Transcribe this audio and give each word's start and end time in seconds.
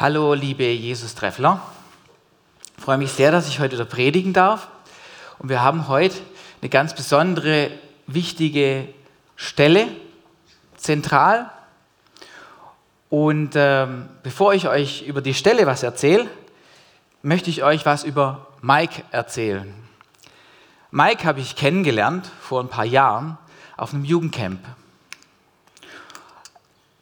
Hallo, 0.00 0.32
liebe 0.32 0.64
Jesus-Treffler. 0.64 1.60
Ich 2.78 2.82
freue 2.82 2.96
mich 2.96 3.12
sehr, 3.12 3.32
dass 3.32 3.48
ich 3.48 3.60
heute 3.60 3.74
wieder 3.74 3.84
predigen 3.84 4.32
darf. 4.32 4.68
Und 5.38 5.50
wir 5.50 5.60
haben 5.60 5.88
heute 5.88 6.16
eine 6.62 6.70
ganz 6.70 6.94
besondere, 6.94 7.70
wichtige 8.06 8.88
Stelle, 9.36 9.88
zentral. 10.74 11.50
Und 13.10 13.50
ähm, 13.56 14.08
bevor 14.22 14.54
ich 14.54 14.68
euch 14.68 15.02
über 15.02 15.20
die 15.20 15.34
Stelle 15.34 15.66
was 15.66 15.82
erzähle, 15.82 16.26
möchte 17.20 17.50
ich 17.50 17.62
euch 17.62 17.84
was 17.84 18.02
über 18.02 18.46
Mike 18.62 19.02
erzählen. 19.10 19.70
Mike 20.90 21.26
habe 21.26 21.40
ich 21.40 21.56
kennengelernt 21.56 22.26
vor 22.40 22.62
ein 22.62 22.68
paar 22.68 22.86
Jahren 22.86 23.36
auf 23.76 23.92
einem 23.92 24.06
Jugendcamp. 24.06 24.60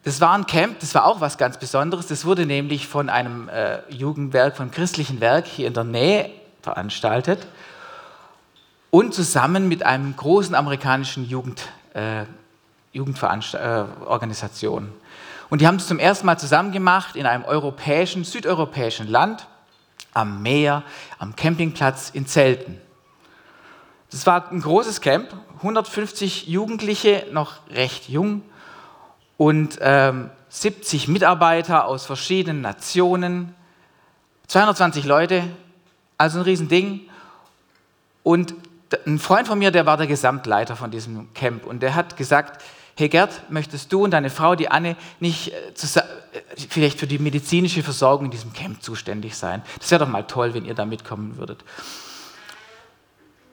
Das 0.05 0.21
war 0.21 0.33
ein 0.33 0.47
Camp, 0.47 0.79
das 0.81 0.95
war 0.95 1.05
auch 1.07 1.21
was 1.21 1.39
ganz 1.39 1.59
Besonderes. 1.59 2.07
Das 2.07 2.25
wurde 2.25 2.47
nämlich 2.47 2.87
von 2.87 3.09
einem 3.11 3.49
äh, 3.49 3.81
Jugendwerk, 3.91 4.57
von 4.57 4.65
einem 4.65 4.71
christlichen 4.73 5.21
Werk 5.21 5.47
hier 5.47 5.67
in 5.67 5.75
der 5.75 5.85
Nähe 5.85 6.31
veranstaltet 6.63 7.47
und 8.91 9.13
zusammen 9.13 9.69
mit 9.69 9.83
einem 9.83 10.17
großen 10.17 10.55
amerikanischen 10.55 11.29
Jugend, 11.29 11.69
äh, 11.95 12.25
Jugendorganisation. 12.93 14.85
Äh, 14.85 14.89
und 15.51 15.61
die 15.61 15.67
haben 15.67 15.77
es 15.77 15.87
zum 15.87 15.99
ersten 15.99 16.27
Mal 16.27 16.39
zusammen 16.39 16.73
gemacht 16.73 17.17
in 17.17 17.27
einem 17.27 17.45
europäischen, 17.45 18.25
südeuropäischen 18.25 19.09
Land, 19.09 19.47
am 20.15 20.43
Meer, 20.43 20.83
am 21.19 21.37
Campingplatz 21.37 22.11
in 22.11 22.27
Zelten. 22.27 22.81
Das 24.11 24.27
war 24.27 24.51
ein 24.51 24.61
großes 24.61 25.01
Camp, 25.01 25.29
150 25.59 26.47
Jugendliche, 26.47 27.27
noch 27.33 27.55
recht 27.71 28.09
jung 28.09 28.43
und 29.39 29.79
ähm, 29.81 30.29
70 30.51 31.09
Mitarbeiter 31.09 31.87
aus 31.87 32.05
verschiedenen 32.05 32.61
Nationen, 32.61 33.55
220 34.49 35.05
Leute, 35.05 35.45
also 36.19 36.41
ein 36.41 36.45
Riesending. 36.45 37.09
Und 38.23 38.55
ein 39.07 39.19
Freund 39.19 39.47
von 39.47 39.59
mir, 39.59 39.71
der 39.71 39.87
war 39.87 39.97
der 39.97 40.07
Gesamtleiter 40.07 40.77
von 40.77 40.91
diesem 40.91 41.33
Camp 41.35 41.65
und 41.65 41.81
der 41.81 41.95
hat 41.95 42.17
gesagt, 42.17 42.63
hey 42.97 43.09
Gerd, 43.09 43.49
möchtest 43.49 43.93
du 43.93 44.03
und 44.03 44.11
deine 44.11 44.29
Frau, 44.29 44.57
die 44.57 44.71
Anne, 44.71 44.97
nicht 45.21 45.53
äh, 45.53 45.69
äh, 45.69 46.03
vielleicht 46.69 46.99
für 46.99 47.07
die 47.07 47.19
medizinische 47.19 47.83
Versorgung 47.83 48.27
in 48.27 48.31
diesem 48.33 48.53
Camp 48.53 48.83
zuständig 48.83 49.37
sein? 49.37 49.63
Das 49.79 49.91
wäre 49.91 50.05
doch 50.05 50.11
mal 50.11 50.25
toll, 50.25 50.53
wenn 50.53 50.65
ihr 50.65 50.75
da 50.75 50.85
mitkommen 50.85 51.37
würdet. 51.37 51.65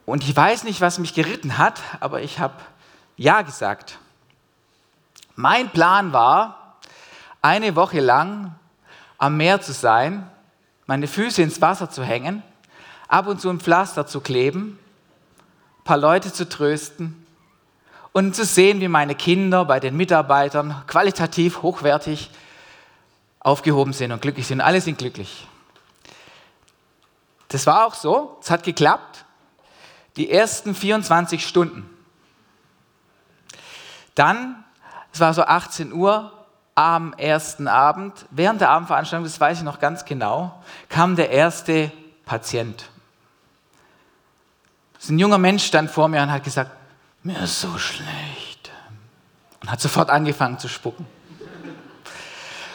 Und 0.04 0.24
ich 0.24 0.34
weiß 0.34 0.64
nicht, 0.64 0.80
was 0.80 0.98
mich 0.98 1.14
geritten 1.14 1.58
hat, 1.58 1.80
aber 2.00 2.22
ich 2.22 2.38
habe 2.40 2.54
Ja 3.16 3.42
gesagt. 3.42 3.98
Mein 5.36 5.70
Plan 5.70 6.14
war, 6.14 6.78
eine 7.42 7.76
Woche 7.76 8.00
lang 8.00 8.54
am 9.18 9.36
Meer 9.36 9.60
zu 9.60 9.72
sein, 9.72 10.28
meine 10.86 11.06
Füße 11.06 11.42
ins 11.42 11.60
Wasser 11.60 11.90
zu 11.90 12.02
hängen, 12.02 12.42
ab 13.06 13.26
und 13.26 13.40
zu 13.40 13.50
ein 13.50 13.60
Pflaster 13.60 14.06
zu 14.06 14.20
kleben, 14.20 14.78
ein 15.78 15.84
paar 15.84 15.98
Leute 15.98 16.32
zu 16.32 16.48
trösten 16.48 17.26
und 18.12 18.34
zu 18.34 18.46
sehen, 18.46 18.80
wie 18.80 18.88
meine 18.88 19.14
Kinder 19.14 19.66
bei 19.66 19.78
den 19.78 19.94
Mitarbeitern 19.94 20.82
qualitativ 20.86 21.60
hochwertig 21.62 22.30
aufgehoben 23.40 23.92
sind 23.92 24.12
und 24.12 24.22
glücklich 24.22 24.46
sind. 24.46 24.62
Alle 24.62 24.80
sind 24.80 24.96
glücklich. 24.96 25.46
Das 27.48 27.66
war 27.66 27.86
auch 27.86 27.94
so, 27.94 28.38
es 28.40 28.50
hat 28.50 28.62
geklappt. 28.62 29.24
Die 30.16 30.30
ersten 30.30 30.74
24 30.74 31.46
Stunden. 31.46 31.88
Dann 34.14 34.64
es 35.16 35.20
war 35.20 35.32
so 35.32 35.44
18 35.44 35.94
Uhr 35.94 36.30
am 36.74 37.14
ersten 37.14 37.68
Abend. 37.68 38.26
Während 38.30 38.60
der 38.60 38.68
Abendveranstaltung, 38.68 39.24
das 39.24 39.40
weiß 39.40 39.56
ich 39.56 39.64
noch 39.64 39.78
ganz 39.78 40.04
genau, 40.04 40.62
kam 40.90 41.16
der 41.16 41.30
erste 41.30 41.90
Patient. 42.26 42.90
Ein 45.08 45.18
junger 45.18 45.38
Mensch 45.38 45.64
stand 45.64 45.90
vor 45.90 46.08
mir 46.08 46.20
und 46.20 46.30
hat 46.30 46.44
gesagt, 46.44 46.70
mir 47.22 47.40
ist 47.40 47.62
so 47.62 47.78
schlecht. 47.78 48.70
Und 49.62 49.70
hat 49.70 49.80
sofort 49.80 50.10
angefangen 50.10 50.58
zu 50.58 50.68
spucken. 50.68 51.06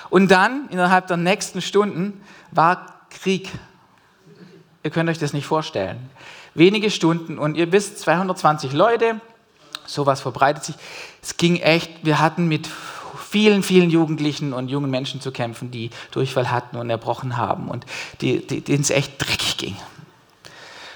Und 0.10 0.32
dann, 0.32 0.68
innerhalb 0.70 1.06
der 1.06 1.18
nächsten 1.18 1.62
Stunden, 1.62 2.24
war 2.50 2.88
Krieg. 3.12 3.52
Ihr 4.82 4.90
könnt 4.90 5.12
euch 5.12 5.20
das 5.20 5.34
nicht 5.34 5.46
vorstellen. 5.46 6.10
Wenige 6.56 6.90
Stunden 6.90 7.38
und 7.38 7.56
ihr 7.56 7.72
wisst, 7.72 8.00
220 8.00 8.74
Leute, 8.74 9.22
sowas 9.86 10.22
verbreitet 10.22 10.64
sich. 10.64 10.76
Es 11.22 11.38
ging 11.38 11.58
echt, 11.58 12.04
wir 12.04 12.20
hatten 12.20 12.48
mit 12.48 12.70
vielen, 13.32 13.64
vielen 13.64 13.90
Jugendlichen 13.90 14.52
und 14.54 14.68
jungen 14.68 14.92
Menschen 14.92 15.22
zu 15.22 15.32
kämpfen, 15.32 15.72
die 15.72 15.90
Durchfall 16.12 16.52
hatten 16.52 16.76
und 16.76 16.90
erbrochen 16.90 17.38
haben 17.38 17.70
und 17.70 17.86
die, 18.20 18.46
die, 18.46 18.62
denen 18.62 18.82
es 18.82 18.90
echt 18.90 19.14
dreckig 19.18 19.58
ging. 19.58 19.78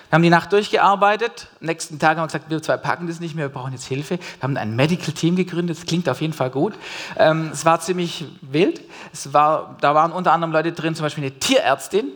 Wir 0.09 0.17
haben 0.17 0.23
die 0.23 0.29
Nacht 0.29 0.51
durchgearbeitet. 0.51 1.47
Am 1.59 1.67
nächsten 1.67 1.97
Tag 1.97 2.17
haben 2.17 2.23
wir 2.23 2.27
gesagt, 2.27 2.49
wir 2.49 2.61
zwei 2.61 2.77
packen 2.77 3.07
das 3.07 3.19
nicht 3.19 3.35
mehr, 3.35 3.45
wir 3.45 3.53
brauchen 3.53 3.71
jetzt 3.71 3.85
Hilfe. 3.85 4.19
Wir 4.19 4.41
haben 4.41 4.55
ein 4.57 4.75
Medical 4.75 5.13
Team 5.13 5.35
gegründet, 5.35 5.77
das 5.77 5.85
klingt 5.85 6.07
auf 6.09 6.21
jeden 6.21 6.33
Fall 6.33 6.51
gut. 6.51 6.73
Ähm, 7.17 7.49
es 7.51 7.65
war 7.65 7.79
ziemlich 7.79 8.25
wild. 8.41 8.81
Es 9.11 9.33
war, 9.33 9.77
da 9.81 9.95
waren 9.95 10.11
unter 10.11 10.31
anderem 10.31 10.51
Leute 10.51 10.73
drin, 10.73 10.93
zum 10.93 11.03
Beispiel 11.03 11.23
eine 11.23 11.39
Tierärztin, 11.39 12.09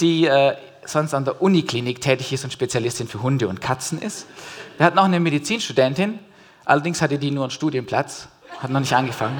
die 0.00 0.26
äh, 0.26 0.54
sonst 0.84 1.14
an 1.14 1.24
der 1.24 1.42
Uniklinik 1.42 2.00
tätig 2.00 2.32
ist 2.32 2.44
und 2.44 2.52
Spezialistin 2.52 3.08
für 3.08 3.22
Hunde 3.22 3.48
und 3.48 3.60
Katzen 3.60 4.00
ist. 4.00 4.26
Wir 4.76 4.86
hatten 4.86 4.98
auch 4.98 5.04
eine 5.04 5.20
Medizinstudentin, 5.20 6.18
allerdings 6.64 7.02
hatte 7.02 7.18
die 7.18 7.30
nur 7.30 7.44
einen 7.44 7.50
Studienplatz, 7.50 8.28
hat 8.60 8.70
noch 8.70 8.80
nicht 8.80 8.94
angefangen. 8.94 9.38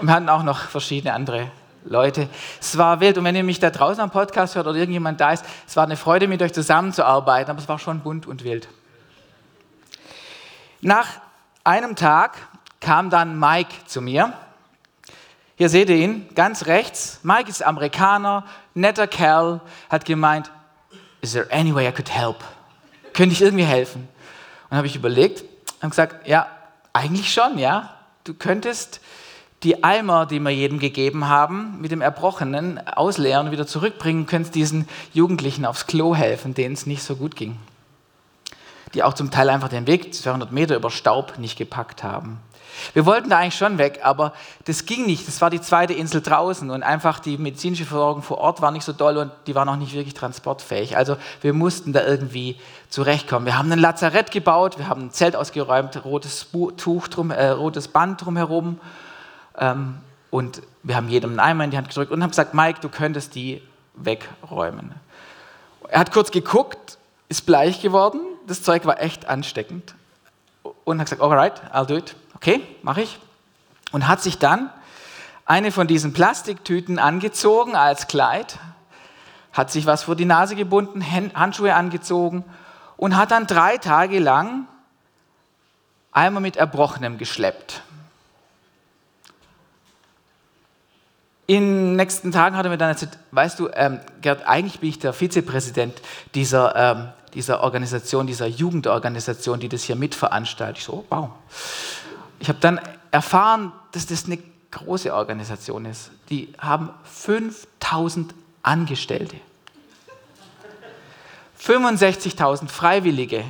Und 0.00 0.06
wir 0.06 0.14
hatten 0.14 0.28
auch 0.28 0.42
noch 0.42 0.60
verschiedene 0.60 1.12
andere 1.12 1.50
Leute. 1.84 2.28
Es 2.60 2.76
war 2.76 3.00
wild 3.00 3.18
und 3.18 3.24
wenn 3.24 3.36
ihr 3.36 3.44
mich 3.44 3.58
da 3.58 3.70
draußen 3.70 4.02
am 4.02 4.10
Podcast 4.10 4.54
hört 4.54 4.66
oder 4.66 4.78
irgendjemand 4.78 5.20
da 5.20 5.32
ist, 5.32 5.44
es 5.66 5.76
war 5.76 5.84
eine 5.84 5.96
Freude, 5.96 6.28
mit 6.28 6.42
euch 6.42 6.52
zusammenzuarbeiten, 6.52 7.50
aber 7.50 7.60
es 7.60 7.68
war 7.68 7.78
schon 7.78 8.00
bunt 8.00 8.26
und 8.26 8.44
wild. 8.44 8.68
Nach 10.80 11.06
einem 11.64 11.96
Tag 11.96 12.36
kam 12.80 13.10
dann 13.10 13.38
Mike 13.38 13.74
zu 13.86 14.00
mir. 14.00 14.32
Hier 15.56 15.68
seht 15.68 15.90
ihr 15.90 15.96
ihn, 15.96 16.26
ganz 16.34 16.66
rechts. 16.66 17.20
Mike 17.22 17.50
ist 17.50 17.62
Amerikaner, 17.62 18.46
netter 18.74 19.06
Kerl, 19.06 19.60
hat 19.88 20.04
gemeint, 20.04 20.50
is 21.20 21.32
there 21.32 21.48
any 21.50 21.74
way 21.74 21.88
I 21.88 21.92
could 21.92 22.10
help? 22.10 22.36
Könnte 23.12 23.34
ich 23.34 23.42
irgendwie 23.42 23.64
helfen? 23.64 24.08
Und 24.70 24.76
habe 24.76 24.86
ich 24.86 24.96
überlegt 24.96 25.44
und 25.82 25.90
gesagt, 25.90 26.26
ja, 26.28 26.46
eigentlich 26.92 27.32
schon, 27.32 27.58
ja. 27.58 27.94
Du 28.24 28.34
könntest 28.34 29.00
die 29.62 29.84
Eimer, 29.84 30.26
die 30.26 30.40
wir 30.40 30.50
jedem 30.50 30.78
gegeben 30.78 31.28
haben, 31.28 31.80
mit 31.80 31.90
dem 31.90 32.00
Erbrochenen 32.00 32.86
ausleeren 32.86 33.46
und 33.46 33.52
wieder 33.52 33.66
zurückbringen, 33.66 34.26
könntest 34.26 34.54
diesen 34.54 34.88
Jugendlichen 35.12 35.66
aufs 35.66 35.86
Klo 35.86 36.14
helfen, 36.14 36.54
denen 36.54 36.74
es 36.74 36.86
nicht 36.86 37.02
so 37.02 37.16
gut 37.16 37.36
ging. 37.36 37.56
Die 38.94 39.02
auch 39.02 39.14
zum 39.14 39.30
Teil 39.30 39.50
einfach 39.50 39.68
den 39.68 39.86
Weg 39.86 40.14
200 40.14 40.50
Meter 40.50 40.76
über 40.76 40.90
Staub 40.90 41.38
nicht 41.38 41.58
gepackt 41.58 42.02
haben. 42.02 42.40
Wir 42.94 43.06
wollten 43.06 43.30
da 43.30 43.38
eigentlich 43.38 43.56
schon 43.56 43.78
weg, 43.78 44.00
aber 44.02 44.32
das 44.64 44.86
ging 44.86 45.06
nicht. 45.06 45.26
Das 45.28 45.40
war 45.40 45.50
die 45.50 45.60
zweite 45.60 45.92
Insel 45.92 46.20
draußen 46.20 46.70
und 46.70 46.82
einfach 46.82 47.20
die 47.20 47.38
medizinische 47.38 47.84
Versorgung 47.84 48.22
vor 48.22 48.38
Ort 48.38 48.60
war 48.62 48.70
nicht 48.70 48.84
so 48.84 48.92
doll 48.92 49.16
und 49.16 49.32
die 49.46 49.54
war 49.54 49.64
noch 49.64 49.76
nicht 49.76 49.94
wirklich 49.94 50.14
transportfähig. 50.14 50.96
Also 50.96 51.16
wir 51.40 51.52
mussten 51.52 51.92
da 51.92 52.04
irgendwie 52.04 52.56
zurechtkommen. 52.88 53.46
Wir 53.46 53.56
haben 53.58 53.70
ein 53.70 53.78
Lazarett 53.78 54.30
gebaut, 54.30 54.78
wir 54.78 54.88
haben 54.88 55.06
ein 55.06 55.10
Zelt 55.10 55.36
ausgeräumt, 55.36 56.04
rotes, 56.04 56.46
Tuch 56.76 57.08
drum, 57.08 57.30
äh, 57.30 57.48
rotes 57.48 57.88
Band 57.88 58.24
drumherum 58.24 58.80
ähm, 59.58 59.98
und 60.30 60.62
wir 60.82 60.96
haben 60.96 61.08
jedem 61.08 61.30
einen 61.30 61.40
Eimer 61.40 61.64
in 61.64 61.70
die 61.70 61.76
Hand 61.76 61.88
gedrückt 61.88 62.10
und 62.10 62.22
haben 62.22 62.30
gesagt, 62.30 62.54
Mike, 62.54 62.80
du 62.80 62.88
könntest 62.88 63.34
die 63.34 63.62
wegräumen. 63.94 64.94
Er 65.88 66.00
hat 66.00 66.12
kurz 66.12 66.30
geguckt, 66.30 66.98
ist 67.28 67.46
bleich 67.46 67.82
geworden, 67.82 68.20
das 68.46 68.62
Zeug 68.62 68.86
war 68.86 69.00
echt 69.00 69.26
ansteckend 69.26 69.94
und 70.84 70.98
hat 70.98 71.06
gesagt, 71.06 71.22
alright, 71.22 71.60
I'll 71.72 71.86
do 71.86 71.96
it 71.96 72.14
okay, 72.40 72.62
mache 72.82 73.02
ich. 73.02 73.18
Und 73.92 74.08
hat 74.08 74.22
sich 74.22 74.38
dann 74.38 74.70
eine 75.44 75.72
von 75.72 75.86
diesen 75.86 76.12
Plastiktüten 76.12 76.98
angezogen 76.98 77.74
als 77.74 78.06
Kleid, 78.06 78.58
hat 79.52 79.70
sich 79.70 79.84
was 79.84 80.04
vor 80.04 80.14
die 80.14 80.24
Nase 80.24 80.54
gebunden, 80.54 81.04
Handschuhe 81.34 81.74
angezogen 81.74 82.44
und 82.96 83.16
hat 83.16 83.32
dann 83.32 83.46
drei 83.46 83.78
Tage 83.78 84.20
lang 84.20 84.66
einmal 86.12 86.40
mit 86.40 86.56
Erbrochenem 86.56 87.18
geschleppt. 87.18 87.82
In 91.46 91.62
den 91.62 91.96
nächsten 91.96 92.30
Tagen 92.30 92.56
hat 92.56 92.64
er 92.64 92.70
mir 92.70 92.78
dann 92.78 92.90
erzählt, 92.90 93.18
weißt 93.32 93.58
du, 93.58 93.70
ähm, 93.74 93.98
Gerd, 94.20 94.46
eigentlich 94.46 94.78
bin 94.78 94.90
ich 94.90 95.00
der 95.00 95.12
Vizepräsident 95.12 96.00
dieser, 96.36 96.76
ähm, 96.76 97.08
dieser 97.34 97.62
Organisation, 97.64 98.28
dieser 98.28 98.46
Jugendorganisation, 98.46 99.58
die 99.58 99.68
das 99.68 99.82
hier 99.82 99.96
mitveranstaltet. 99.96 100.78
Ich 100.78 100.84
so, 100.84 101.04
wow. 101.10 101.30
Ich 102.40 102.48
habe 102.48 102.58
dann 102.60 102.80
erfahren, 103.12 103.72
dass 103.92 104.06
das 104.06 104.24
eine 104.24 104.38
große 104.72 105.14
Organisation 105.14 105.84
ist. 105.84 106.10
Die 106.28 106.52
haben 106.58 106.90
5000 107.04 108.34
Angestellte. 108.62 109.36
65.000 111.60 112.68
freiwillige 112.68 113.44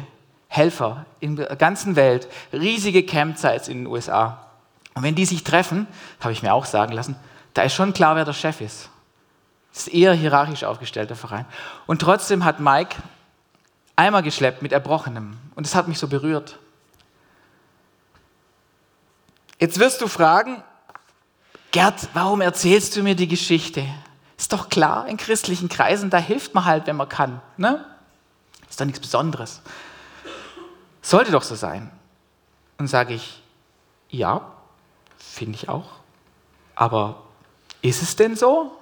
Helfer 0.48 1.06
in 1.20 1.37
der 1.37 1.54
ganzen 1.56 1.94
Welt, 1.96 2.28
riesige 2.52 3.04
Campsites 3.04 3.69
in 3.69 3.78
den 3.78 3.87
USA. 3.87 4.46
Und 4.94 5.04
wenn 5.04 5.14
die 5.14 5.25
sich 5.25 5.44
treffen, 5.44 5.87
habe 6.20 6.32
ich 6.32 6.42
mir 6.42 6.52
auch 6.52 6.64
sagen 6.64 6.92
lassen, 6.92 7.16
Da 7.54 7.62
ist 7.62 7.75
schon 7.75 7.92
klar, 7.92 8.16
wer 8.16 8.25
der 8.25 8.32
Chef 8.32 8.60
ist. 8.60 8.90
Das 9.72 9.87
ist 9.87 9.94
eher 9.94 10.12
hierarchisch 10.14 10.64
aufgestellter 10.64 11.16
Verein. 11.16 11.46
Und 11.87 12.00
trotzdem 12.00 12.44
hat 12.44 12.60
Mike 12.60 12.96
Eimer 13.96 14.22
geschleppt 14.22 14.62
mit 14.62 14.72
Erbrochenem. 14.72 15.37
Und 15.54 15.66
das 15.66 15.75
hat 15.75 15.88
mich 15.88 15.98
so 15.98 16.08
berührt. 16.08 16.58
Jetzt 19.60 19.78
wirst 19.78 20.00
du 20.00 20.08
fragen, 20.08 20.64
Gerd, 21.70 22.08
warum 22.14 22.40
erzählst 22.40 22.96
du 22.96 23.02
mir 23.02 23.14
die 23.14 23.28
Geschichte? 23.28 23.84
Ist 24.36 24.52
doch 24.52 24.68
klar, 24.68 25.06
in 25.06 25.16
christlichen 25.16 25.68
Kreisen, 25.68 26.10
da 26.10 26.18
hilft 26.18 26.54
man 26.54 26.64
halt, 26.64 26.86
wenn 26.86 26.96
man 26.96 27.08
kann. 27.08 27.40
Ne? 27.56 27.84
Ist 28.68 28.80
doch 28.80 28.86
nichts 28.86 29.00
Besonderes. 29.00 29.60
Sollte 31.02 31.30
doch 31.30 31.42
so 31.42 31.54
sein. 31.54 31.90
Und 32.78 32.88
sage 32.88 33.14
ich, 33.14 33.42
ja, 34.08 34.50
finde 35.18 35.56
ich 35.56 35.68
auch. 35.68 35.90
Aber 36.74 37.22
ist 37.82 38.02
es 38.02 38.16
denn 38.16 38.34
so? 38.34 38.72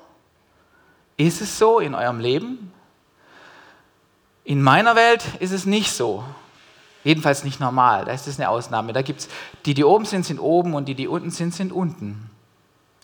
Ist 1.16 1.42
es 1.42 1.58
so 1.58 1.80
in 1.80 1.94
eurem 1.94 2.20
Leben? 2.20 2.72
In 4.44 4.62
meiner 4.62 4.94
Welt 4.94 5.24
ist 5.40 5.52
es 5.52 5.66
nicht 5.66 5.92
so. 5.92 6.24
Jedenfalls 7.08 7.42
nicht 7.42 7.58
normal. 7.58 8.04
Da 8.04 8.12
ist 8.12 8.28
es 8.28 8.38
eine 8.38 8.50
Ausnahme. 8.50 8.92
Da 8.92 9.00
gibt 9.00 9.20
es 9.20 9.28
die, 9.64 9.72
die 9.72 9.82
oben 9.82 10.04
sind, 10.04 10.26
sind 10.26 10.38
oben 10.38 10.74
und 10.74 10.88
die, 10.88 10.94
die 10.94 11.08
unten 11.08 11.30
sind, 11.30 11.54
sind 11.54 11.72
unten. 11.72 12.28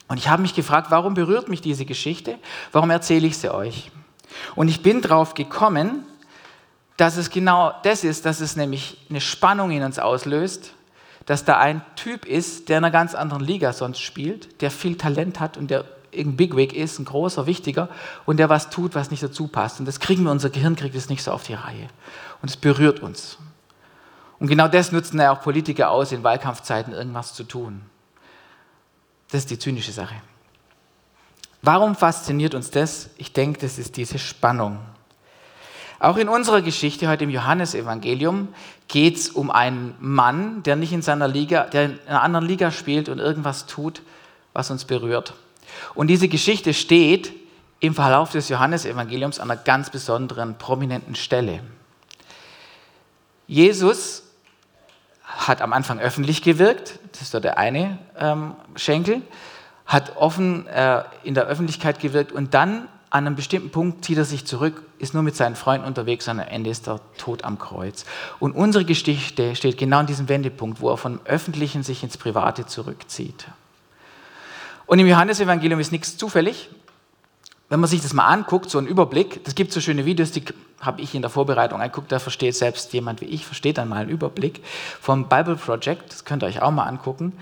Und 0.08 0.18
ich 0.18 0.28
habe 0.28 0.42
mich 0.42 0.54
gefragt, 0.54 0.90
warum 0.90 1.14
berührt 1.14 1.48
mich 1.48 1.62
diese 1.62 1.86
Geschichte? 1.86 2.38
Warum 2.70 2.90
erzähle 2.90 3.26
ich 3.26 3.38
sie 3.38 3.48
euch? 3.48 3.90
Und 4.56 4.68
ich 4.68 4.82
bin 4.82 5.00
drauf 5.00 5.32
gekommen, 5.32 6.04
dass 6.98 7.16
es 7.16 7.30
genau 7.30 7.72
das 7.82 8.04
ist, 8.04 8.26
dass 8.26 8.40
es 8.40 8.56
nämlich 8.56 8.98
eine 9.08 9.22
Spannung 9.22 9.70
in 9.70 9.82
uns 9.82 9.98
auslöst, 9.98 10.74
dass 11.24 11.46
da 11.46 11.56
ein 11.56 11.80
Typ 11.96 12.26
ist, 12.26 12.68
der 12.68 12.76
in 12.76 12.84
einer 12.84 12.92
ganz 12.92 13.14
anderen 13.14 13.42
Liga 13.42 13.72
sonst 13.72 14.00
spielt, 14.00 14.60
der 14.60 14.70
viel 14.70 14.98
Talent 14.98 15.40
hat 15.40 15.56
und 15.56 15.70
der 15.70 15.86
ein 16.14 16.36
Bigwig 16.36 16.74
ist, 16.74 16.98
ein 16.98 17.06
großer, 17.06 17.46
wichtiger, 17.46 17.88
und 18.26 18.36
der 18.36 18.50
was 18.50 18.68
tut, 18.68 18.94
was 18.94 19.10
nicht 19.10 19.22
dazu 19.22 19.48
passt. 19.48 19.80
Und 19.80 19.86
das 19.86 19.98
kriegen 19.98 20.24
wir, 20.24 20.30
unser 20.30 20.50
Gehirn 20.50 20.76
kriegt 20.76 20.94
es 20.94 21.08
nicht 21.08 21.22
so 21.22 21.32
auf 21.32 21.44
die 21.44 21.54
Reihe. 21.54 21.88
Und 22.42 22.50
es 22.50 22.58
berührt 22.58 23.00
uns. 23.00 23.38
Und 24.44 24.48
genau 24.48 24.68
das 24.68 24.92
nutzen 24.92 25.18
ja 25.18 25.32
auch 25.32 25.40
Politiker 25.40 25.90
aus, 25.90 26.12
in 26.12 26.22
Wahlkampfzeiten 26.22 26.92
irgendwas 26.92 27.32
zu 27.32 27.44
tun. 27.44 27.80
Das 29.30 29.38
ist 29.38 29.50
die 29.50 29.58
zynische 29.58 29.90
Sache. 29.90 30.16
Warum 31.62 31.94
fasziniert 31.94 32.54
uns 32.54 32.70
das? 32.70 33.08
Ich 33.16 33.32
denke, 33.32 33.60
das 33.60 33.78
ist 33.78 33.96
diese 33.96 34.18
Spannung. 34.18 34.80
Auch 35.98 36.18
in 36.18 36.28
unserer 36.28 36.60
Geschichte 36.60 37.08
heute 37.08 37.24
im 37.24 37.30
Johannesevangelium 37.30 38.48
geht 38.86 39.16
es 39.16 39.30
um 39.30 39.50
einen 39.50 39.94
Mann, 39.98 40.62
der 40.62 40.76
nicht 40.76 40.92
in 40.92 41.00
seiner 41.00 41.26
Liga, 41.26 41.64
der 41.64 41.84
in 41.86 41.98
einer 42.06 42.22
anderen 42.22 42.44
Liga 42.44 42.70
spielt 42.70 43.08
und 43.08 43.20
irgendwas 43.20 43.64
tut, 43.64 44.02
was 44.52 44.70
uns 44.70 44.84
berührt. 44.84 45.32
Und 45.94 46.08
diese 46.08 46.28
Geschichte 46.28 46.74
steht 46.74 47.32
im 47.80 47.94
Verlauf 47.94 48.32
des 48.32 48.50
Johannesevangeliums 48.50 49.40
an 49.40 49.50
einer 49.50 49.58
ganz 49.58 49.88
besonderen, 49.88 50.58
prominenten 50.58 51.14
Stelle. 51.14 51.60
Jesus 53.46 54.23
hat 55.24 55.62
am 55.62 55.72
Anfang 55.72 55.98
öffentlich 55.98 56.42
gewirkt, 56.42 56.98
das 57.12 57.22
ist 57.22 57.34
der 57.34 57.58
eine 57.58 57.98
ähm, 58.18 58.54
Schenkel, 58.76 59.22
hat 59.86 60.16
offen 60.16 60.66
äh, 60.66 61.02
in 61.24 61.34
der 61.34 61.44
Öffentlichkeit 61.44 62.00
gewirkt 62.00 62.32
und 62.32 62.54
dann 62.54 62.88
an 63.10 63.26
einem 63.28 63.36
bestimmten 63.36 63.70
Punkt 63.70 64.04
zieht 64.04 64.18
er 64.18 64.24
sich 64.24 64.44
zurück, 64.44 64.82
ist 64.98 65.14
nur 65.14 65.22
mit 65.22 65.36
seinen 65.36 65.54
Freunden 65.54 65.86
unterwegs 65.86 66.26
und 66.26 66.40
am 66.40 66.48
Ende 66.48 66.70
ist 66.70 66.88
er 66.88 67.00
tot 67.16 67.44
am 67.44 67.60
Kreuz. 67.60 68.04
Und 68.40 68.52
unsere 68.52 68.84
Geschichte 68.84 69.54
steht 69.54 69.78
genau 69.78 69.98
an 69.98 70.06
diesem 70.06 70.28
Wendepunkt, 70.28 70.80
wo 70.80 70.90
er 70.90 70.96
vom 70.96 71.20
Öffentlichen 71.24 71.84
sich 71.84 72.02
ins 72.02 72.16
Private 72.16 72.66
zurückzieht. 72.66 73.46
Und 74.86 74.98
im 74.98 75.06
Johannesevangelium 75.06 75.78
ist 75.78 75.92
nichts 75.92 76.16
zufällig. 76.16 76.70
Wenn 77.68 77.80
man 77.80 77.88
sich 77.88 78.02
das 78.02 78.12
mal 78.12 78.26
anguckt, 78.26 78.70
so 78.70 78.78
ein 78.78 78.86
Überblick, 78.86 79.42
das 79.44 79.54
gibt 79.54 79.72
so 79.72 79.80
schöne 79.80 80.04
Videos, 80.04 80.30
die 80.30 80.44
habe 80.80 81.00
ich 81.00 81.14
in 81.14 81.22
der 81.22 81.30
Vorbereitung 81.30 81.80
angeguckt, 81.80 82.12
da 82.12 82.18
versteht 82.18 82.54
selbst 82.54 82.92
jemand 82.92 83.20
wie 83.20 83.26
ich, 83.26 83.46
versteht 83.46 83.78
dann 83.78 83.88
mal 83.88 84.02
einen 84.02 84.10
Überblick 84.10 84.62
vom 85.00 85.28
Bible 85.28 85.56
Project, 85.56 86.12
das 86.12 86.24
könnt 86.24 86.42
ihr 86.42 86.46
euch 86.46 86.60
auch 86.60 86.70
mal 86.70 86.84
angucken. 86.84 87.32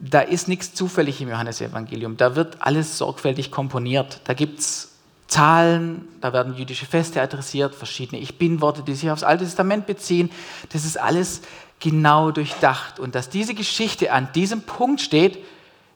Da 0.00 0.20
ist 0.20 0.48
nichts 0.48 0.74
zufällig 0.74 1.20
im 1.20 1.28
Johannesevangelium, 1.28 2.16
da 2.16 2.34
wird 2.34 2.56
alles 2.60 2.98
sorgfältig 2.98 3.52
komponiert. 3.52 4.20
Da 4.24 4.34
gibt 4.34 4.58
es 4.58 4.92
Zahlen, 5.32 6.06
da 6.20 6.34
werden 6.34 6.54
jüdische 6.56 6.84
Feste 6.84 7.22
adressiert, 7.22 7.74
verschiedene 7.74 8.20
Ich-Bin-Worte, 8.20 8.82
die 8.82 8.94
sich 8.94 9.10
aufs 9.10 9.22
Alte 9.22 9.44
Testament 9.44 9.86
beziehen. 9.86 10.30
Das 10.70 10.84
ist 10.84 11.00
alles 11.00 11.40
genau 11.80 12.32
durchdacht. 12.32 13.00
Und 13.00 13.14
dass 13.14 13.30
diese 13.30 13.54
Geschichte 13.54 14.12
an 14.12 14.28
diesem 14.34 14.62
Punkt 14.62 15.00
steht, 15.00 15.38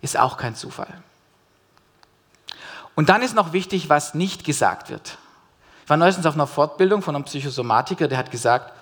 ist 0.01 0.19
auch 0.19 0.39
kein 0.39 0.55
Zufall. 0.55 0.89
Und 2.97 3.11
dann 3.11 3.23
ist 3.23 3.37
noch 3.37 3.53
wichtig, 3.53 3.89
was 3.89 4.15
nicht 4.15 4.43
gesagt 4.43 4.91
wird. 4.91 5.19
Ich 5.85 5.91
war 5.91 5.97
neuestens 5.97 6.27
auf 6.27 6.35
einer 6.35 6.49
Fortbildung 6.49 7.03
von 7.03 7.15
einem 7.15 7.25
Psychosomatiker, 7.25 8.09
der 8.09 8.19
hat 8.19 8.33
gesagt, 8.33 8.73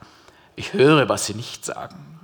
ich 0.56 0.72
höre, 0.72 1.08
was 1.08 1.26
Sie 1.26 1.34
nicht 1.34 1.64
sagen. 1.64 2.14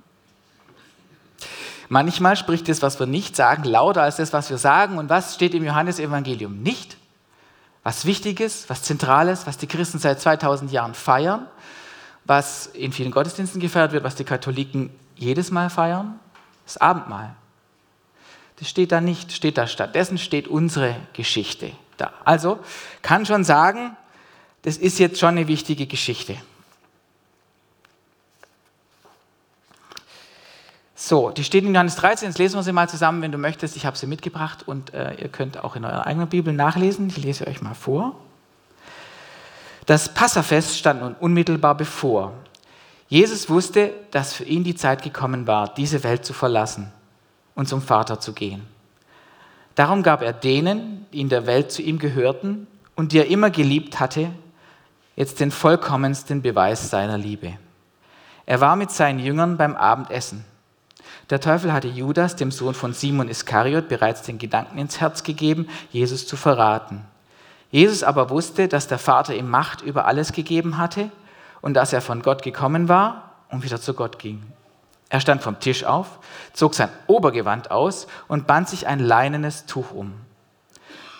Manchmal 1.88 2.36
spricht 2.36 2.68
das, 2.68 2.82
was 2.82 3.00
wir 3.00 3.06
nicht 3.06 3.34
sagen, 3.34 3.64
lauter 3.64 4.02
als 4.02 4.16
das, 4.16 4.32
was 4.32 4.48
wir 4.48 4.58
sagen. 4.58 4.96
Und 4.96 5.10
was 5.10 5.34
steht 5.34 5.54
im 5.54 5.64
Johannesevangelium 5.64 6.62
nicht? 6.62 6.96
Was 7.82 8.04
Wichtiges, 8.04 8.70
was 8.70 8.84
Zentrales, 8.84 9.48
was 9.48 9.58
die 9.58 9.66
Christen 9.66 9.98
seit 9.98 10.20
2000 10.20 10.70
Jahren 10.70 10.94
feiern, 10.94 11.46
was 12.24 12.66
in 12.66 12.92
vielen 12.92 13.10
Gottesdiensten 13.10 13.60
gefeiert 13.60 13.90
wird, 13.90 14.04
was 14.04 14.14
die 14.14 14.24
Katholiken 14.24 14.90
jedes 15.16 15.50
Mal 15.50 15.68
feiern, 15.68 16.20
das 16.64 16.76
Abendmahl. 16.76 17.34
Das 18.60 18.68
steht 18.68 18.92
da 18.92 19.00
nicht, 19.00 19.32
steht 19.32 19.56
da 19.56 19.66
stattdessen 19.66 20.18
steht 20.18 20.46
unsere 20.46 20.94
Geschichte 21.14 21.72
da. 21.96 22.12
Also 22.26 22.60
kann 23.00 23.24
schon 23.24 23.42
sagen, 23.42 23.96
das 24.62 24.76
ist 24.76 24.98
jetzt 24.98 25.18
schon 25.18 25.30
eine 25.30 25.48
wichtige 25.48 25.86
Geschichte. 25.86 26.36
So, 30.94 31.30
die 31.30 31.42
steht 31.42 31.64
in 31.64 31.72
Johannes 31.72 31.96
13, 31.96 32.28
jetzt 32.28 32.38
lesen 32.38 32.56
wir 32.56 32.62
sie 32.62 32.72
mal 32.72 32.86
zusammen, 32.86 33.22
wenn 33.22 33.32
du 33.32 33.38
möchtest. 33.38 33.76
Ich 33.76 33.86
habe 33.86 33.96
sie 33.96 34.06
mitgebracht 34.06 34.68
und 34.68 34.92
äh, 34.92 35.14
ihr 35.14 35.28
könnt 35.28 35.64
auch 35.64 35.74
in 35.74 35.86
eurer 35.86 36.06
eigenen 36.06 36.28
Bibel 36.28 36.52
nachlesen. 36.52 37.08
Ich 37.08 37.16
lese 37.16 37.46
euch 37.46 37.62
mal 37.62 37.72
vor. 37.72 38.14
Das 39.86 40.12
Passafest 40.12 40.76
stand 40.76 41.00
nun 41.00 41.14
unmittelbar 41.14 41.74
bevor. 41.74 42.34
Jesus 43.08 43.48
wusste, 43.48 43.94
dass 44.10 44.34
für 44.34 44.44
ihn 44.44 44.64
die 44.64 44.74
Zeit 44.74 45.02
gekommen 45.02 45.46
war, 45.46 45.72
diese 45.72 46.04
Welt 46.04 46.26
zu 46.26 46.34
verlassen 46.34 46.92
und 47.60 47.66
zum 47.66 47.82
Vater 47.82 48.18
zu 48.18 48.32
gehen. 48.32 48.66
Darum 49.74 50.02
gab 50.02 50.22
er 50.22 50.32
denen, 50.32 51.04
die 51.12 51.20
in 51.20 51.28
der 51.28 51.46
Welt 51.46 51.70
zu 51.70 51.82
ihm 51.82 51.98
gehörten 51.98 52.66
und 52.96 53.12
die 53.12 53.18
er 53.18 53.26
immer 53.26 53.50
geliebt 53.50 54.00
hatte, 54.00 54.30
jetzt 55.14 55.40
den 55.40 55.50
vollkommensten 55.50 56.40
Beweis 56.40 56.88
seiner 56.88 57.18
Liebe. 57.18 57.58
Er 58.46 58.62
war 58.62 58.76
mit 58.76 58.90
seinen 58.90 59.18
Jüngern 59.18 59.58
beim 59.58 59.76
Abendessen. 59.76 60.42
Der 61.28 61.38
Teufel 61.38 61.70
hatte 61.70 61.88
Judas, 61.88 62.34
dem 62.34 62.50
Sohn 62.50 62.72
von 62.72 62.94
Simon 62.94 63.28
Iskariot, 63.28 63.90
bereits 63.90 64.22
den 64.22 64.38
Gedanken 64.38 64.78
ins 64.78 64.98
Herz 64.98 65.22
gegeben, 65.22 65.68
Jesus 65.90 66.26
zu 66.26 66.38
verraten. 66.38 67.04
Jesus 67.70 68.02
aber 68.02 68.30
wusste, 68.30 68.68
dass 68.68 68.88
der 68.88 68.98
Vater 68.98 69.34
ihm 69.34 69.50
Macht 69.50 69.82
über 69.82 70.06
alles 70.06 70.32
gegeben 70.32 70.78
hatte 70.78 71.10
und 71.60 71.74
dass 71.74 71.92
er 71.92 72.00
von 72.00 72.22
Gott 72.22 72.42
gekommen 72.42 72.88
war 72.88 73.34
und 73.50 73.64
wieder 73.64 73.82
zu 73.82 73.92
Gott 73.92 74.18
ging. 74.18 74.42
Er 75.10 75.20
stand 75.20 75.42
vom 75.42 75.58
Tisch 75.60 75.84
auf, 75.84 76.20
zog 76.52 76.74
sein 76.74 76.88
Obergewand 77.08 77.70
aus 77.70 78.06
und 78.28 78.46
band 78.46 78.68
sich 78.68 78.86
ein 78.86 79.00
leinenes 79.00 79.66
Tuch 79.66 79.90
um. 79.90 80.14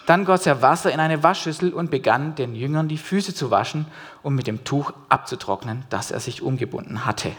Dann 0.07 0.25
goss 0.25 0.47
er 0.47 0.63
Wasser 0.63 0.93
in 0.93 1.01
eine 1.01 1.23
Waschschüssel 1.23 1.75
und 1.75 1.91
begann 1.91 2.35
den 2.37 2.55
Jüngern 2.55 2.89
die 2.89 2.99
Füße 2.99 3.35
zu 3.35 3.51
waschen, 3.51 3.87
um 4.23 4.35
mit 4.35 4.47
dem 4.47 4.65
Tuch 4.65 4.93
abzutrocknen, 5.09 5.85
das 5.91 6.11
er 6.11 6.21
sich 6.21 6.41
umgebunden 6.41 7.05
hatte. 7.05 7.33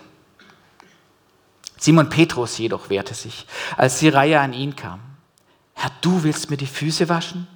Simon 1.77 2.09
Petrus 2.09 2.57
jedoch 2.57 2.89
wehrte 2.89 3.13
sich, 3.13 3.47
als 3.75 4.03
Reihe 4.03 4.39
an 4.39 4.53
ihn 4.53 4.75
kam. 4.75 4.99
Herr, 5.73 5.91
du 6.01 6.23
willst 6.23 6.49
mir 6.49 6.57
die 6.57 6.67
Füße 6.67 7.09
waschen? 7.09 7.47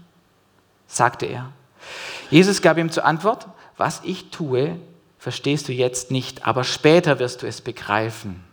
sagte 0.87 1.25
er. 1.25 1.51
Jesus 2.31 2.61
gab 2.61 2.77
ihm 2.77 2.89
zur 2.89 3.05
Antwort, 3.05 3.47
was 3.77 4.01
ich 4.03 4.31
tue, 4.31 4.79
verstehst 5.19 5.67
du 5.67 5.73
jetzt 5.73 6.11
nicht, 6.11 6.47
aber 6.47 6.63
später 6.63 7.19
wirst 7.19 7.41
du 7.41 7.47
es 7.47 7.61
begreifen. 7.61 8.43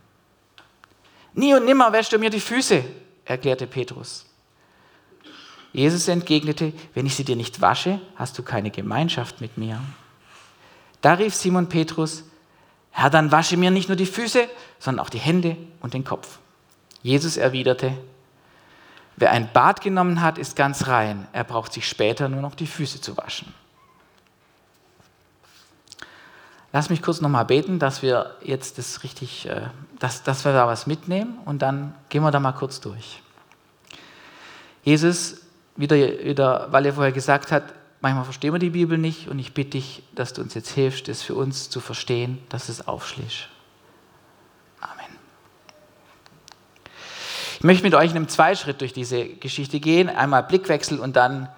Nie 1.34 1.54
und 1.54 1.64
nimmer 1.64 1.92
wäschst 1.92 2.12
du 2.12 2.18
mir 2.18 2.30
die 2.30 2.40
Füße, 2.40 2.84
erklärte 3.24 3.66
Petrus. 3.66 4.26
Jesus 5.72 6.08
entgegnete, 6.08 6.72
wenn 6.94 7.06
ich 7.06 7.14
sie 7.14 7.24
dir 7.24 7.36
nicht 7.36 7.60
wasche, 7.60 8.00
hast 8.16 8.38
du 8.38 8.42
keine 8.42 8.70
Gemeinschaft 8.70 9.40
mit 9.40 9.56
mir. 9.56 9.80
Da 11.00 11.14
rief 11.14 11.34
Simon 11.34 11.68
Petrus, 11.68 12.24
Herr, 12.90 13.08
dann 13.08 13.32
wasche 13.32 13.56
mir 13.56 13.70
nicht 13.70 13.88
nur 13.88 13.96
die 13.96 14.06
Füße, 14.06 14.48
sondern 14.78 15.04
auch 15.04 15.10
die 15.10 15.18
Hände 15.18 15.56
und 15.80 15.94
den 15.94 16.04
Kopf. 16.04 16.38
Jesus 17.02 17.38
erwiderte, 17.38 17.96
wer 19.16 19.30
ein 19.32 19.50
Bad 19.52 19.80
genommen 19.80 20.20
hat, 20.20 20.36
ist 20.36 20.56
ganz 20.56 20.86
rein. 20.86 21.26
Er 21.32 21.44
braucht 21.44 21.72
sich 21.72 21.88
später 21.88 22.28
nur 22.28 22.42
noch 22.42 22.54
die 22.54 22.66
Füße 22.66 23.00
zu 23.00 23.16
waschen. 23.16 23.52
Lass 26.72 26.88
mich 26.88 27.02
kurz 27.02 27.20
nochmal 27.20 27.44
beten, 27.44 27.78
dass 27.78 28.02
wir 28.02 28.34
jetzt 28.42 28.78
das 28.78 29.02
richtig, 29.02 29.46
äh, 29.46 29.68
dass, 29.98 30.22
dass 30.22 30.44
wir 30.44 30.52
da 30.52 30.66
was 30.66 30.86
mitnehmen 30.86 31.38
und 31.44 31.60
dann 31.60 31.94
gehen 32.08 32.22
wir 32.22 32.30
da 32.30 32.40
mal 32.40 32.52
kurz 32.52 32.80
durch. 32.80 33.22
Jesus, 34.82 35.42
wieder, 35.76 35.96
wieder, 35.96 36.68
weil 36.70 36.86
er 36.86 36.94
vorher 36.94 37.12
gesagt 37.12 37.52
hat, 37.52 37.64
manchmal 38.00 38.24
verstehen 38.24 38.54
wir 38.54 38.58
die 38.58 38.70
Bibel 38.70 38.96
nicht 38.96 39.28
und 39.28 39.38
ich 39.38 39.52
bitte 39.52 39.70
dich, 39.70 40.02
dass 40.14 40.32
du 40.32 40.40
uns 40.40 40.54
jetzt 40.54 40.70
hilfst, 40.70 41.08
es 41.08 41.22
für 41.22 41.34
uns 41.34 41.68
zu 41.68 41.80
verstehen, 41.80 42.38
dass 42.48 42.70
es 42.70 42.88
aufschließt. 42.88 43.48
Amen. 44.80 45.18
Ich 47.58 47.64
möchte 47.64 47.84
mit 47.84 47.94
euch 47.94 48.10
in 48.10 48.16
einem 48.16 48.28
Zweischritt 48.28 48.80
durch 48.80 48.94
diese 48.94 49.24
Geschichte 49.26 49.78
gehen. 49.78 50.08
Einmal 50.08 50.42
Blickwechsel 50.42 50.98
und 50.98 51.16
dann 51.16 51.48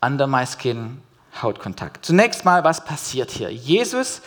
Under 0.00 0.26
My 0.26 0.44
Skin 0.44 1.00
Hautkontakt. 1.40 2.04
Zunächst 2.04 2.44
mal, 2.44 2.64
was 2.64 2.84
passiert 2.84 3.30
hier? 3.30 3.50
Jesus 3.50 4.22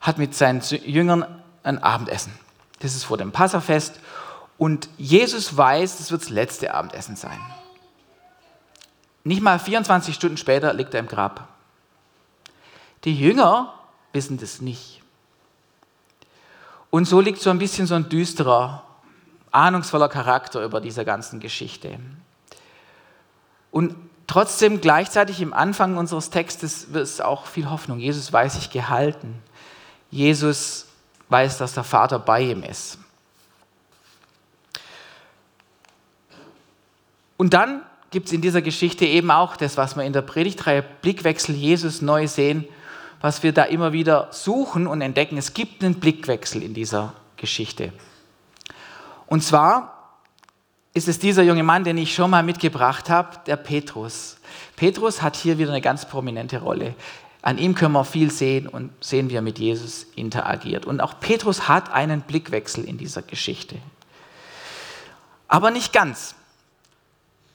hat 0.00 0.18
mit 0.18 0.34
seinen 0.34 0.60
Jüngern 0.60 1.42
ein 1.62 1.82
Abendessen. 1.82 2.32
Das 2.80 2.94
ist 2.94 3.04
vor 3.04 3.18
dem 3.18 3.32
Passafest. 3.32 4.00
Und 4.56 4.88
Jesus 4.96 5.56
weiß, 5.56 5.98
das 5.98 6.10
wird 6.10 6.22
das 6.22 6.30
letzte 6.30 6.74
Abendessen 6.74 7.16
sein. 7.16 7.40
Nicht 9.24 9.42
mal 9.42 9.58
24 9.58 10.14
Stunden 10.14 10.36
später 10.36 10.72
liegt 10.72 10.94
er 10.94 11.00
im 11.00 11.06
Grab. 11.06 11.48
Die 13.04 13.14
Jünger 13.14 13.74
wissen 14.12 14.38
das 14.38 14.60
nicht. 14.60 15.02
Und 16.90 17.04
so 17.04 17.20
liegt 17.20 17.40
so 17.40 17.50
ein 17.50 17.58
bisschen 17.58 17.86
so 17.86 17.94
ein 17.94 18.08
düsterer, 18.08 18.84
ahnungsvoller 19.50 20.08
Charakter 20.08 20.64
über 20.64 20.80
dieser 20.80 21.04
ganzen 21.04 21.40
Geschichte. 21.40 21.98
Und 23.70 23.94
trotzdem 24.28 24.80
gleichzeitig 24.80 25.40
im 25.40 25.52
Anfang 25.52 25.96
unseres 25.96 26.30
Textes 26.30 26.84
ist 26.84 27.20
auch 27.20 27.46
viel 27.46 27.68
Hoffnung. 27.68 27.98
Jesus 27.98 28.32
weiß 28.32 28.54
sich 28.54 28.70
gehalten. 28.70 29.42
Jesus 30.10 30.86
weiß, 31.28 31.58
dass 31.58 31.74
der 31.74 31.84
Vater 31.84 32.20
bei 32.20 32.42
ihm 32.42 32.62
ist. 32.62 32.98
Und 37.36 37.54
dann 37.54 37.82
gibt 38.10 38.26
es 38.26 38.32
in 38.32 38.40
dieser 38.40 38.62
Geschichte 38.62 39.04
eben 39.04 39.30
auch 39.30 39.56
das, 39.56 39.76
was 39.76 39.96
wir 39.96 40.04
in 40.04 40.12
der 40.12 40.22
Predigtreihe 40.22 40.84
Blickwechsel 41.02 41.54
Jesus 41.54 42.02
neu 42.02 42.26
sehen, 42.26 42.66
was 43.20 43.42
wir 43.42 43.52
da 43.52 43.64
immer 43.64 43.92
wieder 43.92 44.28
suchen 44.30 44.86
und 44.86 45.00
entdecken. 45.00 45.36
Es 45.36 45.54
gibt 45.54 45.82
einen 45.82 45.96
Blickwechsel 45.96 46.62
in 46.62 46.74
dieser 46.74 47.14
Geschichte. 47.36 47.92
Und 49.26 49.42
zwar 49.42 49.97
ist 50.94 51.08
es 51.08 51.18
dieser 51.18 51.42
junge 51.42 51.62
Mann, 51.62 51.84
den 51.84 51.98
ich 51.98 52.14
schon 52.14 52.30
mal 52.30 52.42
mitgebracht 52.42 53.10
habe, 53.10 53.38
der 53.46 53.56
Petrus. 53.56 54.36
Petrus 54.76 55.22
hat 55.22 55.36
hier 55.36 55.58
wieder 55.58 55.70
eine 55.70 55.80
ganz 55.80 56.06
prominente 56.06 56.58
Rolle. 56.58 56.94
An 57.42 57.58
ihm 57.58 57.74
können 57.74 57.92
wir 57.92 58.04
viel 58.04 58.30
sehen 58.30 58.66
und 58.66 58.90
sehen, 59.00 59.30
wie 59.30 59.36
er 59.36 59.42
mit 59.42 59.58
Jesus 59.58 60.06
interagiert. 60.16 60.86
Und 60.86 61.00
auch 61.00 61.20
Petrus 61.20 61.68
hat 61.68 61.92
einen 61.92 62.22
Blickwechsel 62.22 62.84
in 62.84 62.98
dieser 62.98 63.22
Geschichte. 63.22 63.76
Aber 65.46 65.70
nicht 65.70 65.92
ganz. 65.92 66.34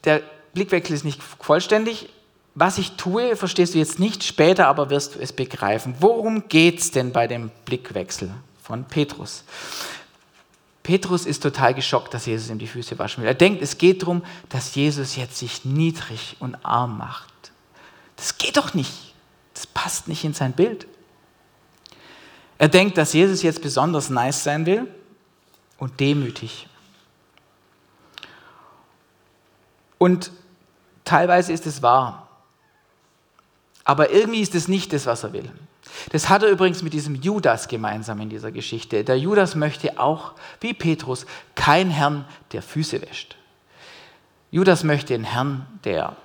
Der 0.04 0.22
Blickwechsel 0.54 0.96
ist 0.96 1.04
nicht 1.04 1.22
vollständig. 1.22 2.08
Was 2.54 2.78
ich 2.78 2.92
tue, 2.92 3.36
verstehst 3.36 3.74
du 3.74 3.78
jetzt 3.78 3.98
nicht 3.98 4.22
später, 4.24 4.68
aber 4.68 4.88
wirst 4.88 5.16
du 5.16 5.18
es 5.18 5.32
begreifen. 5.32 5.94
Worum 6.00 6.48
geht 6.48 6.80
es 6.80 6.90
denn 6.90 7.12
bei 7.12 7.26
dem 7.26 7.50
Blickwechsel 7.64 8.30
von 8.62 8.84
Petrus? 8.84 9.44
Petrus 10.84 11.26
ist 11.26 11.42
total 11.42 11.74
geschockt, 11.74 12.14
dass 12.14 12.26
Jesus 12.26 12.48
ihm 12.48 12.60
die 12.60 12.68
Füße 12.68 12.96
waschen 13.00 13.22
will. 13.22 13.28
Er 13.28 13.34
denkt, 13.34 13.60
es 13.60 13.76
geht 13.78 14.02
darum, 14.02 14.22
dass 14.50 14.76
Jesus 14.76 15.16
jetzt 15.16 15.36
sich 15.36 15.64
niedrig 15.64 16.36
und 16.38 16.64
arm 16.64 16.96
macht. 16.96 17.32
Das 18.14 18.38
geht 18.38 18.56
doch 18.56 18.72
nicht. 18.74 19.14
Das 19.52 19.66
passt 19.66 20.06
nicht 20.06 20.22
in 20.22 20.34
sein 20.34 20.52
Bild. 20.52 20.86
Er 22.58 22.68
denkt, 22.68 22.96
dass 22.96 23.12
Jesus 23.12 23.42
jetzt 23.42 23.62
besonders 23.62 24.10
nice 24.10 24.44
sein 24.44 24.64
will 24.64 24.86
und 25.78 25.98
demütig. 25.98 26.68
Und 29.98 30.30
Teilweise 31.04 31.52
ist 31.52 31.66
es 31.66 31.82
wahr. 31.82 32.28
Aber 33.84 34.10
irgendwie 34.10 34.40
ist 34.40 34.54
es 34.54 34.68
nicht 34.68 34.92
das, 34.92 35.06
was 35.06 35.22
er 35.22 35.32
will. 35.34 35.50
Das 36.10 36.28
hat 36.28 36.42
er 36.42 36.48
übrigens 36.48 36.82
mit 36.82 36.92
diesem 36.92 37.14
Judas 37.16 37.68
gemeinsam 37.68 38.20
in 38.20 38.28
dieser 38.28 38.52
Geschichte. 38.52 39.04
Der 39.04 39.18
Judas 39.18 39.54
möchte 39.54 39.98
auch, 39.98 40.32
wie 40.60 40.74
Petrus, 40.74 41.26
kein 41.54 41.90
Herrn, 41.90 42.24
der 42.52 42.62
Füße 42.62 43.00
wäscht. 43.02 43.36
Judas 44.50 44.84
möchte 44.84 45.14
einen 45.14 45.24
Herrn, 45.24 45.66
der 45.84 46.16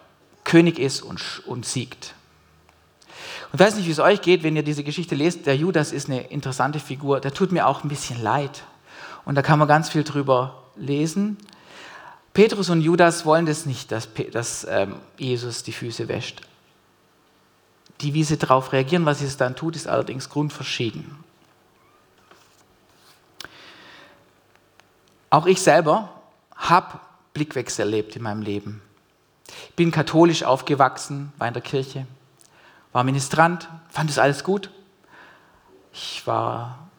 König 0.44 0.80
ist 0.80 1.02
und, 1.02 1.44
und 1.46 1.66
siegt. 1.66 2.14
Und 3.52 3.60
ich 3.60 3.66
weiß 3.66 3.76
nicht, 3.76 3.88
wie 3.88 3.92
es 3.92 4.00
euch 4.00 4.22
geht, 4.22 4.44
wenn 4.44 4.56
ihr 4.56 4.64
diese 4.64 4.84
Geschichte 4.84 5.16
lest. 5.16 5.46
Der 5.46 5.56
Judas 5.56 5.92
ist 5.92 6.10
eine 6.10 6.22
interessante 6.28 6.80
Figur. 6.80 7.20
Der 7.20 7.34
tut 7.34 7.52
mir 7.52 7.68
auch 7.68 7.84
ein 7.84 7.90
bisschen 7.90 8.22
leid. 8.22 8.64
Und 9.26 9.36
da 9.36 9.42
kann 9.42 9.60
man 9.60 9.68
ganz 9.68 9.90
viel 9.90 10.04
drüber 10.04 10.64
lesen. 10.76 11.38
Petrus 12.34 12.70
und 12.70 12.82
Judas 12.82 13.26
wollen 13.26 13.46
das 13.46 13.66
nicht, 13.66 13.92
dass, 13.92 14.10
dass 14.32 14.66
ähm, 14.70 14.96
Jesus 15.18 15.64
die 15.64 15.72
Füße 15.72 16.08
wäscht. 16.08 16.42
Die, 18.01 18.13
wie 18.13 18.24
sie 18.24 18.38
darauf 18.38 18.72
reagieren, 18.72 19.06
was 19.06 19.20
Jesus 19.20 19.38
dann 19.38 19.56
tut, 19.56 19.75
ist 19.75 19.88
allerdings 19.88 20.29
grundverschieden. 20.29 21.24
Auch 25.29 25.46
ich 25.46 25.62
selber 25.62 26.10
habe 26.56 27.00
Blickwechsel 27.34 27.86
erlebt 27.86 28.15
in 28.15 28.24
meinem 28.24 28.41
Leben. 28.41 28.82
Ich 29.70 29.75
bin 29.75 29.91
katholisch 29.91 30.44
aufgewachsen, 30.44 31.32
war 31.38 31.48
in 31.48 31.53
der 31.53 31.63
Kirche, 31.63 32.08
war 32.91 33.03
Ministrant, 33.03 33.70
fand 33.89 34.10
das 34.10 34.18
alles 34.18 34.44
gut. 34.44 34.70
Ich 35.94 36.25
war 36.25 36.89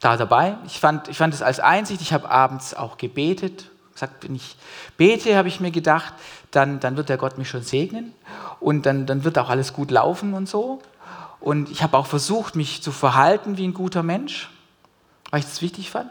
da 0.00 0.16
dabei. 0.16 0.58
Ich 0.66 0.80
fand, 0.80 1.08
ich 1.08 1.16
fand 1.16 1.32
es 1.32 1.42
als 1.42 1.60
Einsicht. 1.60 2.02
Ich 2.02 2.12
habe 2.12 2.30
abends 2.30 2.74
auch 2.74 2.98
gebetet, 2.98 3.70
gesagt, 3.94 4.24
wenn 4.24 4.34
ich 4.34 4.56
bete, 4.96 5.36
habe 5.36 5.48
ich 5.48 5.60
mir 5.60 5.70
gedacht, 5.70 6.12
dann, 6.50 6.80
dann 6.80 6.96
wird 6.96 7.08
der 7.08 7.16
Gott 7.16 7.38
mich 7.38 7.48
schon 7.48 7.62
segnen 7.62 8.12
und 8.60 8.86
dann, 8.86 9.06
dann 9.06 9.24
wird 9.24 9.38
auch 9.38 9.48
alles 9.48 9.72
gut 9.72 9.90
laufen 9.90 10.34
und 10.34 10.48
so. 10.48 10.82
Und 11.40 11.70
ich 11.70 11.82
habe 11.82 11.96
auch 11.96 12.06
versucht, 12.06 12.56
mich 12.56 12.82
zu 12.82 12.92
verhalten 12.92 13.56
wie 13.56 13.66
ein 13.66 13.74
guter 13.74 14.02
Mensch, 14.02 14.50
weil 15.30 15.40
ich 15.40 15.46
das 15.46 15.62
wichtig 15.62 15.90
fand. 15.90 16.10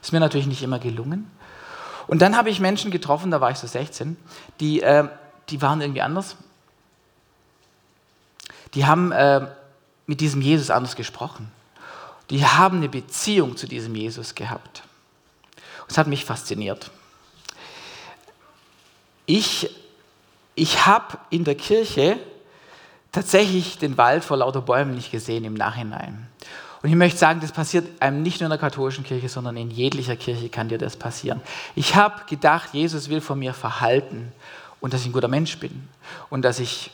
Ist 0.00 0.12
mir 0.12 0.20
natürlich 0.20 0.46
nicht 0.46 0.62
immer 0.62 0.78
gelungen. 0.78 1.30
Und 2.06 2.20
dann 2.20 2.36
habe 2.36 2.50
ich 2.50 2.60
Menschen 2.60 2.90
getroffen, 2.90 3.30
da 3.30 3.40
war 3.40 3.50
ich 3.50 3.58
so 3.58 3.66
16, 3.66 4.16
die, 4.60 4.82
äh, 4.82 5.08
die 5.48 5.62
waren 5.62 5.80
irgendwie 5.80 6.02
anders. 6.02 6.36
Die 8.74 8.86
haben 8.86 9.12
äh, 9.12 9.46
mit 10.06 10.20
diesem 10.20 10.42
Jesus 10.42 10.70
anders 10.70 10.96
gesprochen. 10.96 11.50
Die 12.30 12.44
haben 12.44 12.78
eine 12.78 12.88
Beziehung 12.88 13.56
zu 13.56 13.66
diesem 13.66 13.94
Jesus 13.94 14.34
gehabt. 14.34 14.82
Das 15.92 15.98
hat 15.98 16.06
mich 16.06 16.24
fasziniert. 16.24 16.90
Ich, 19.26 19.68
ich 20.54 20.86
habe 20.86 21.18
in 21.28 21.44
der 21.44 21.54
Kirche 21.54 22.18
tatsächlich 23.12 23.76
den 23.76 23.98
Wald 23.98 24.24
vor 24.24 24.38
lauter 24.38 24.62
Bäumen 24.62 24.94
nicht 24.94 25.10
gesehen 25.10 25.44
im 25.44 25.52
Nachhinein. 25.52 26.28
Und 26.82 26.88
ich 26.88 26.94
möchte 26.94 27.18
sagen, 27.18 27.40
das 27.40 27.52
passiert 27.52 27.86
einem 28.00 28.22
nicht 28.22 28.40
nur 28.40 28.46
in 28.46 28.52
der 28.52 28.58
katholischen 28.58 29.04
Kirche, 29.04 29.28
sondern 29.28 29.54
in 29.58 29.70
jeglicher 29.70 30.16
Kirche 30.16 30.48
kann 30.48 30.70
dir 30.70 30.78
das 30.78 30.96
passieren. 30.96 31.42
Ich 31.74 31.94
habe 31.94 32.24
gedacht, 32.24 32.70
Jesus 32.72 33.10
will 33.10 33.20
von 33.20 33.38
mir 33.38 33.52
verhalten 33.52 34.32
und 34.80 34.94
dass 34.94 35.02
ich 35.02 35.08
ein 35.08 35.12
guter 35.12 35.28
Mensch 35.28 35.58
bin 35.58 35.90
und 36.30 36.40
dass 36.40 36.58
ich, 36.58 36.90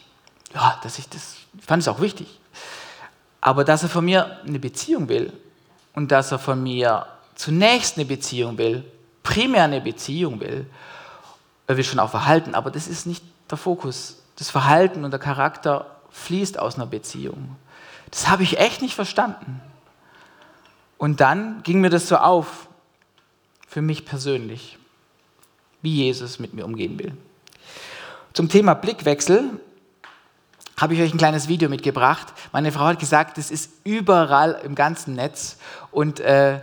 ja, 0.53 0.77
dass 0.83 0.99
ich 0.99 1.09
das, 1.09 1.37
ich 1.57 1.65
fand 1.65 1.83
es 1.83 1.89
auch 1.89 2.01
wichtig. 2.01 2.41
Aber 3.41 3.63
dass 3.63 3.85
er 3.85 3.91
von 3.91 4.05
mir 4.05 4.41
eine 4.45 4.59
Beziehung 4.59 5.09
will 5.09 5.33
und 5.95 6.11
dass 6.11 6.33
er 6.33 6.41
von 6.41 6.61
mir 6.61 7.07
zunächst 7.39 7.97
eine 7.97 8.05
Beziehung 8.05 8.59
will, 8.59 8.85
primär 9.23 9.65
eine 9.65 9.81
Beziehung 9.81 10.41
will, 10.41 10.67
er 11.67 11.77
will 11.77 11.85
schon 11.85 12.01
auch 12.01 12.11
Verhalten, 12.11 12.55
aber 12.55 12.71
das 12.71 12.89
ist 12.89 13.07
nicht 13.07 13.25
der 13.51 13.57
Fokus. 13.57 14.23
Das 14.37 14.51
Verhalten 14.51 15.05
und 15.05 15.13
der 15.13 15.21
Charakter 15.21 15.99
fließt 16.11 16.59
aus 16.59 16.75
einer 16.75 16.87
Beziehung. 16.87 17.57
Das 18.11 18.29
habe 18.29 18.43
ich 18.43 18.59
echt 18.59 18.83
nicht 18.83 18.95
verstanden. 18.95 19.61
Und 20.97 21.21
dann 21.21 21.63
ging 21.63 21.81
mir 21.81 21.91
das 21.91 22.09
so 22.09 22.17
auf, 22.17 22.69
für 23.69 23.83
mich 23.83 24.05
persönlich, 24.05 24.79
wie 25.83 25.95
Jesus 25.95 26.39
mit 26.39 26.55
mir 26.55 26.65
umgehen 26.65 26.99
will. 26.99 27.17
Zum 28.33 28.49
Thema 28.49 28.75
Blickwechsel 28.75 29.61
habe 30.77 30.95
ich 30.95 31.01
euch 31.01 31.13
ein 31.13 31.19
kleines 31.19 31.49
Video 31.49 31.69
mitgebracht. 31.69 32.29
Meine 32.53 32.73
Frau 32.73 32.87
hat 32.87 32.99
gesagt, 32.99 33.37
das 33.37 33.51
ist 33.51 33.71
überall 33.85 34.61
im 34.65 34.75
ganzen 34.75 35.15
Netz 35.15 35.59
und 35.91 36.21
äh, 36.21 36.61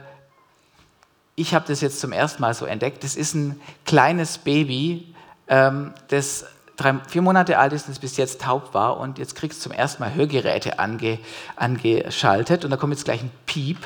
ich 1.35 1.53
habe 1.53 1.65
das 1.67 1.81
jetzt 1.81 1.99
zum 1.99 2.11
ersten 2.11 2.41
Mal 2.41 2.53
so 2.53 2.65
entdeckt. 2.65 3.03
Das 3.03 3.15
ist 3.15 3.33
ein 3.35 3.59
kleines 3.85 4.37
Baby, 4.37 5.13
ähm, 5.47 5.93
das 6.07 6.45
drei, 6.77 6.95
vier 7.07 7.21
Monate 7.21 7.57
alt 7.57 7.73
ist 7.73 7.87
und 7.87 7.91
das 7.91 7.99
bis 7.99 8.17
jetzt 8.17 8.41
taub 8.41 8.73
war 8.73 8.97
und 8.97 9.17
jetzt 9.17 9.35
kriegst 9.35 9.59
du 9.59 9.69
zum 9.69 9.71
ersten 9.71 10.03
Mal 10.03 10.13
Hörgeräte 10.13 10.79
ange, 10.79 11.19
angeschaltet 11.55 12.65
und 12.65 12.71
da 12.71 12.77
kommt 12.77 12.93
jetzt 12.93 13.05
gleich 13.05 13.21
ein 13.21 13.31
Piep 13.45 13.77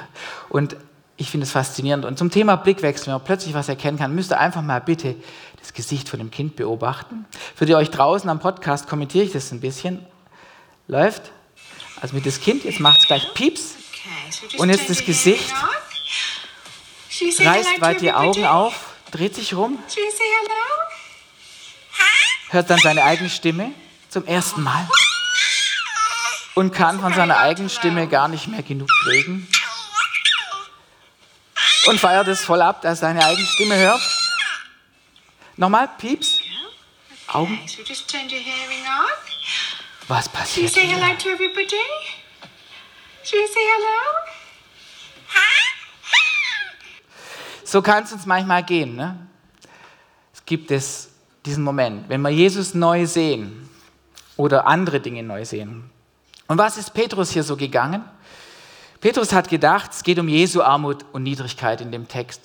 und 0.50 0.75
ich 1.18 1.29
finde 1.29 1.44
es 1.44 1.51
faszinierend. 1.51 2.06
Und 2.06 2.18
zum 2.18 2.32
Thema 2.32 2.56
Blickwechsel, 2.56 3.08
wenn 3.08 3.15
man 3.15 3.24
plötzlich 3.25 3.53
was 3.53 3.68
erkennen 3.68 3.98
kann, 3.98 4.15
müsst 4.15 4.32
ihr 4.32 4.39
einfach 4.39 4.62
mal 4.62 4.79
bitte 4.79 5.15
das 5.60 5.74
Gesicht 5.74 6.08
von 6.08 6.20
dem 6.20 6.32
Kind 6.32 6.56
beobachten. 6.56 7.25
Für 7.56 7.65
die 7.65 7.75
euch 7.75 7.89
draußen 7.89 8.29
am 8.29 8.39
Podcast 8.39 8.88
kommentiere 8.88 9.25
ich 9.25 9.34
das 9.34 9.51
ein 9.51 9.60
bisschen. 9.60 10.06
Läuft. 10.88 11.34
Also 12.00 12.15
mit 12.15 12.25
das 12.25 12.39
Kind, 12.39 12.63
jetzt 12.63 12.79
macht 12.79 13.01
es 13.01 13.08
gleich 13.08 13.34
Pieps. 13.34 13.75
Und 14.58 14.70
jetzt 14.70 14.89
das 14.89 15.03
Gesicht 15.03 15.53
reißt 17.22 17.82
weit 17.82 18.02
die 18.02 18.12
Augen 18.12 18.46
auf, 18.46 18.74
dreht 19.12 19.36
sich 19.36 19.54
rum. 19.54 19.82
hört 22.50 22.70
dann 22.70 22.80
seine 22.80 23.04
eigene 23.04 23.30
Stimme 23.30 23.72
zum 24.10 24.26
ersten 24.26 24.64
Mal 24.64 24.88
und 26.56 26.74
kann 26.74 27.00
von 27.00 27.14
seiner 27.14 27.38
eigenen 27.38 27.70
Stimme 27.70 28.08
gar 28.08 28.28
nicht 28.28 28.48
mehr 28.48 28.64
genug 28.64 28.90
kriegen 29.04 29.48
und 31.86 32.00
feiert 32.00 32.28
es 32.28 32.44
voll 32.44 32.62
ab, 32.62 32.82
dass 32.82 33.00
er 33.00 33.08
seine 33.08 33.26
eigene 33.26 33.48
Stimme 33.48 33.76
hört. 33.76 34.02
Nochmal, 35.58 35.90
Pieps. 35.98 36.40
Augen. 37.28 37.60
Was 40.08 40.28
passiert? 40.30 40.74
Should 40.74 40.84
you 40.84 40.90
say 40.90 40.96
hello 40.96 41.16
to 41.16 41.30
everybody? 41.30 41.86
Should 43.24 43.42
you 43.42 43.48
say 43.48 43.62
hello? 43.62 44.28
So 47.70 47.84
kann 47.84 48.04
es 48.04 48.12
uns 48.12 48.26
manchmal 48.26 48.64
gehen. 48.64 48.96
Ne? 48.96 49.16
Es 50.34 50.44
gibt 50.44 50.72
es 50.72 51.12
diesen 51.46 51.64
Moment, 51.64 52.10
wenn 52.10 52.20
wir 52.22 52.32
Jesus 52.32 52.74
neu 52.74 53.06
sehen 53.06 53.70
oder 54.38 54.66
andere 54.66 55.00
Dinge 55.00 55.22
neu 55.22 55.46
sehen. 55.46 55.88
Und 56.48 56.58
was 56.58 56.80
ist 56.80 56.96
Petrus 56.96 57.30
hier 57.30 57.44
so 57.44 57.56
gegangen? 57.56 58.04
Petrus 59.02 59.34
hat 59.34 59.50
gedacht, 59.50 59.92
es 59.92 60.02
geht 60.02 60.18
um 60.18 60.28
Jesu 60.28 60.64
Armut 60.64 61.06
und 61.14 61.22
Niedrigkeit 61.22 61.80
in 61.80 61.92
dem 61.92 62.08
Text. 62.08 62.42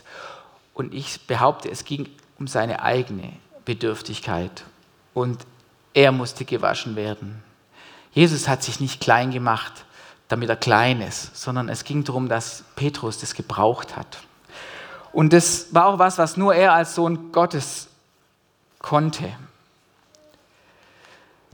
Und 0.75 0.93
ich 0.93 1.27
behaupte, 1.27 1.71
es 1.71 1.87
ging 1.87 2.07
um 2.39 2.47
seine 2.47 2.83
eigene 2.83 3.33
Bedürftigkeit. 3.65 4.65
Und 5.15 5.47
er 5.95 6.13
musste 6.13 6.45
gewaschen 6.45 6.97
werden. 6.97 7.43
Jesus 8.13 8.47
hat 8.47 8.63
sich 8.63 8.79
nicht 8.79 9.01
klein 9.01 9.31
gemacht, 9.31 9.87
damit 10.29 10.51
er 10.51 10.57
klein 10.57 11.01
ist, 11.01 11.35
sondern 11.35 11.71
es 11.71 11.85
ging 11.85 12.05
darum, 12.05 12.29
dass 12.29 12.65
Petrus 12.77 13.17
das 13.17 13.35
gebraucht 13.35 13.97
hat. 13.97 14.19
Und 15.15 15.33
das 15.33 15.73
war 15.73 15.87
auch 15.87 15.99
was, 15.99 16.19
was 16.19 16.37
nur 16.37 16.55
er 16.55 16.73
als 16.73 16.97
Sohn 16.97 17.31
Gottes 17.31 17.89
konnte. 18.81 19.31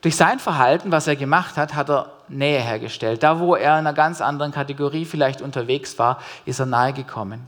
Durch 0.01 0.17
sein 0.17 0.39
Verhalten, 0.39 0.91
was 0.91 1.07
er 1.07 1.15
gemacht 1.15 1.59
hat, 1.59 1.75
hat 1.75 1.91
er 1.91 2.11
Nähe 2.29 2.61
hergestellt. 2.61 3.23
Da, 3.23 3.39
wo 3.39 3.55
er 3.55 3.73
in 3.73 3.87
einer 3.87 3.93
ganz 3.93 4.23
anderen 4.23 4.51
Kategorie 4.51 5.05
vielleicht 5.05 5.43
unterwegs 5.43 5.99
war, 5.99 6.21
ist 6.47 6.59
er 6.59 6.67
nahe 6.67 6.95
gekommen. 6.95 7.47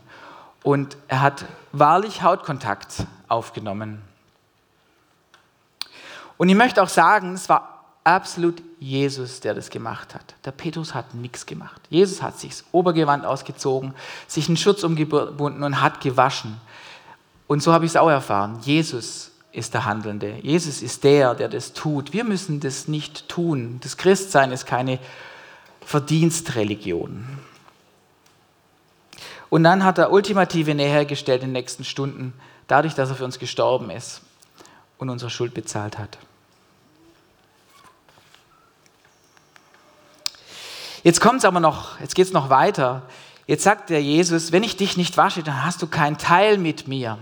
Und 0.62 0.98
er 1.08 1.22
hat 1.22 1.46
wahrlich 1.72 2.22
Hautkontakt 2.22 3.06
aufgenommen. 3.28 4.02
Und 6.36 6.50
ich 6.50 6.54
möchte 6.54 6.82
auch 6.82 6.90
sagen, 6.90 7.32
es 7.32 7.48
war 7.48 7.71
absolut 8.04 8.62
Jesus, 8.80 9.40
der 9.40 9.54
das 9.54 9.70
gemacht 9.70 10.14
hat. 10.14 10.34
Der 10.44 10.50
Petrus 10.50 10.94
hat 10.94 11.14
nichts 11.14 11.46
gemacht. 11.46 11.80
Jesus 11.88 12.22
hat 12.22 12.38
sich 12.38 12.50
das 12.50 12.64
Obergewand 12.72 13.24
ausgezogen, 13.24 13.94
sich 14.26 14.48
einen 14.48 14.56
Schutz 14.56 14.82
umgebunden 14.82 15.62
und 15.62 15.80
hat 15.80 16.00
gewaschen. 16.00 16.60
Und 17.46 17.62
so 17.62 17.72
habe 17.72 17.84
ich 17.84 17.92
es 17.92 17.96
auch 17.96 18.08
erfahren. 18.08 18.58
Jesus 18.62 19.30
ist 19.52 19.74
der 19.74 19.84
Handelnde. 19.84 20.36
Jesus 20.42 20.82
ist 20.82 21.04
der, 21.04 21.34
der 21.34 21.48
das 21.48 21.74
tut. 21.74 22.12
Wir 22.12 22.24
müssen 22.24 22.60
das 22.60 22.88
nicht 22.88 23.28
tun. 23.28 23.78
Das 23.82 23.96
Christsein 23.96 24.50
ist 24.50 24.66
keine 24.66 24.98
Verdienstreligion. 25.84 27.26
Und 29.50 29.64
dann 29.64 29.84
hat 29.84 29.98
er 29.98 30.10
ultimative 30.10 30.74
Nähe 30.74 30.88
hergestellt 30.88 31.42
in 31.42 31.48
den 31.48 31.52
nächsten 31.52 31.84
Stunden, 31.84 32.32
dadurch, 32.68 32.94
dass 32.94 33.10
er 33.10 33.16
für 33.16 33.26
uns 33.26 33.38
gestorben 33.38 33.90
ist 33.90 34.22
und 34.96 35.10
unsere 35.10 35.30
Schuld 35.30 35.52
bezahlt 35.52 35.98
hat. 35.98 36.16
Jetzt 41.02 41.20
kommt 41.20 41.38
es 41.38 41.44
aber 41.44 41.60
noch, 41.60 41.98
jetzt 42.00 42.14
geht 42.14 42.26
es 42.26 42.32
noch 42.32 42.48
weiter. 42.48 43.02
Jetzt 43.46 43.64
sagt 43.64 43.90
der 43.90 44.00
Jesus, 44.00 44.52
wenn 44.52 44.62
ich 44.62 44.76
dich 44.76 44.96
nicht 44.96 45.16
wasche, 45.16 45.42
dann 45.42 45.64
hast 45.64 45.82
du 45.82 45.88
keinen 45.88 46.16
Teil 46.16 46.58
mit 46.58 46.86
mir. 46.86 47.18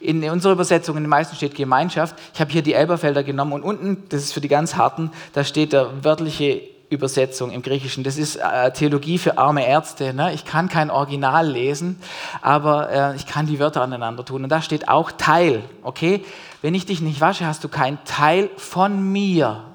In 0.00 0.28
unserer 0.30 0.52
Übersetzung, 0.52 0.96
in 0.96 1.04
den 1.04 1.10
meisten 1.10 1.36
steht 1.36 1.54
Gemeinschaft. 1.54 2.16
Ich 2.34 2.40
habe 2.40 2.50
hier 2.50 2.62
die 2.62 2.74
Elberfelder 2.74 3.22
genommen 3.22 3.52
und 3.52 3.62
unten, 3.62 4.08
das 4.08 4.22
ist 4.22 4.32
für 4.32 4.40
die 4.40 4.48
ganz 4.48 4.76
Harten, 4.76 5.10
da 5.32 5.44
steht 5.44 5.72
der 5.72 6.04
wörtliche 6.04 6.60
Übersetzung 6.90 7.50
im 7.50 7.62
Griechischen. 7.62 8.04
Das 8.04 8.18
ist 8.18 8.36
äh, 8.36 8.72
Theologie 8.72 9.18
für 9.18 9.38
arme 9.38 9.66
Ärzte. 9.66 10.14
Ne? 10.14 10.32
Ich 10.34 10.44
kann 10.44 10.68
kein 10.68 10.90
Original 10.90 11.48
lesen, 11.48 11.98
aber 12.40 12.90
äh, 12.90 13.16
ich 13.16 13.26
kann 13.26 13.46
die 13.46 13.58
Wörter 13.58 13.82
aneinander 13.82 14.24
tun. 14.24 14.44
Und 14.44 14.50
da 14.50 14.62
steht 14.62 14.88
auch 14.88 15.10
Teil. 15.10 15.64
Okay? 15.82 16.24
Wenn 16.60 16.74
ich 16.74 16.86
dich 16.86 17.00
nicht 17.00 17.20
wasche, 17.20 17.46
hast 17.46 17.64
du 17.64 17.68
keinen 17.68 17.98
Teil 18.04 18.50
von 18.56 19.10
mir. 19.10 19.71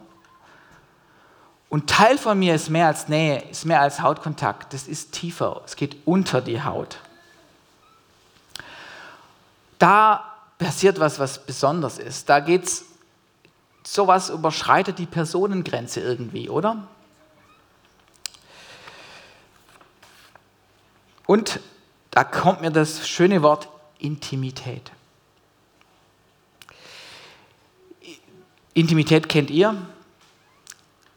Und 1.70 1.90
Teil 1.90 2.18
von 2.18 2.40
mir 2.40 2.56
ist 2.56 2.70
mehr 2.70 2.88
als 2.88 3.10
Nähe, 3.10 3.42
ist 3.50 3.66
mehr 3.66 3.82
als 3.82 4.02
Hautkontakt. 4.02 4.74
Das 4.74 4.88
ist 4.88 5.12
tiefer. 5.12 5.62
Es 5.66 5.76
geht 5.76 5.98
unter 6.06 6.42
die 6.42 6.64
Haut. 6.64 7.00
Da 9.80 10.24
passiert 10.58 11.00
was, 11.00 11.20
was 11.20 11.46
besonders 11.46 12.00
ist. 12.00 12.30
Da 12.30 12.40
geht 12.40 12.64
es, 12.64 12.86
sowas 13.84 14.30
überschreitet 14.30 14.98
die 14.98 15.06
Personengrenze 15.06 16.00
irgendwie, 16.00 16.50
oder? 16.50 16.88
Und 21.26 21.60
da 22.12 22.24
kommt 22.24 22.62
mir 22.62 22.72
das 22.72 23.08
schöne 23.08 23.44
Wort 23.44 23.68
Intimität. 24.00 24.92
Intimität 28.74 29.28
kennt 29.28 29.50
ihr? 29.50 29.76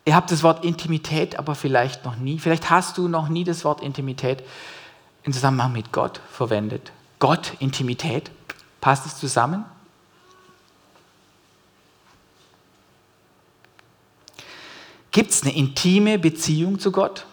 Ihr 0.04 0.14
habt 0.14 0.30
das 0.30 0.42
Wort 0.42 0.64
Intimität 0.64 1.38
aber 1.38 1.54
vielleicht 1.54 2.04
noch 2.04 2.16
nie. 2.16 2.38
Vielleicht 2.38 2.70
hast 2.70 2.98
du 2.98 3.08
noch 3.08 3.28
nie 3.28 3.44
das 3.44 3.64
Wort 3.64 3.82
Intimität 3.82 4.42
im 5.22 5.32
Zusammenhang 5.32 5.72
mit 5.72 5.92
Gott 5.92 6.20
verwendet. 6.30 6.92
Gott, 7.18 7.52
Intimität, 7.58 8.30
passt 8.80 9.04
es 9.04 9.18
zusammen? 9.18 9.64
Gibt 15.10 15.30
es 15.30 15.42
eine 15.42 15.54
intime 15.54 16.18
Beziehung 16.18 16.78
zu 16.78 16.92
Gott? 16.92 17.26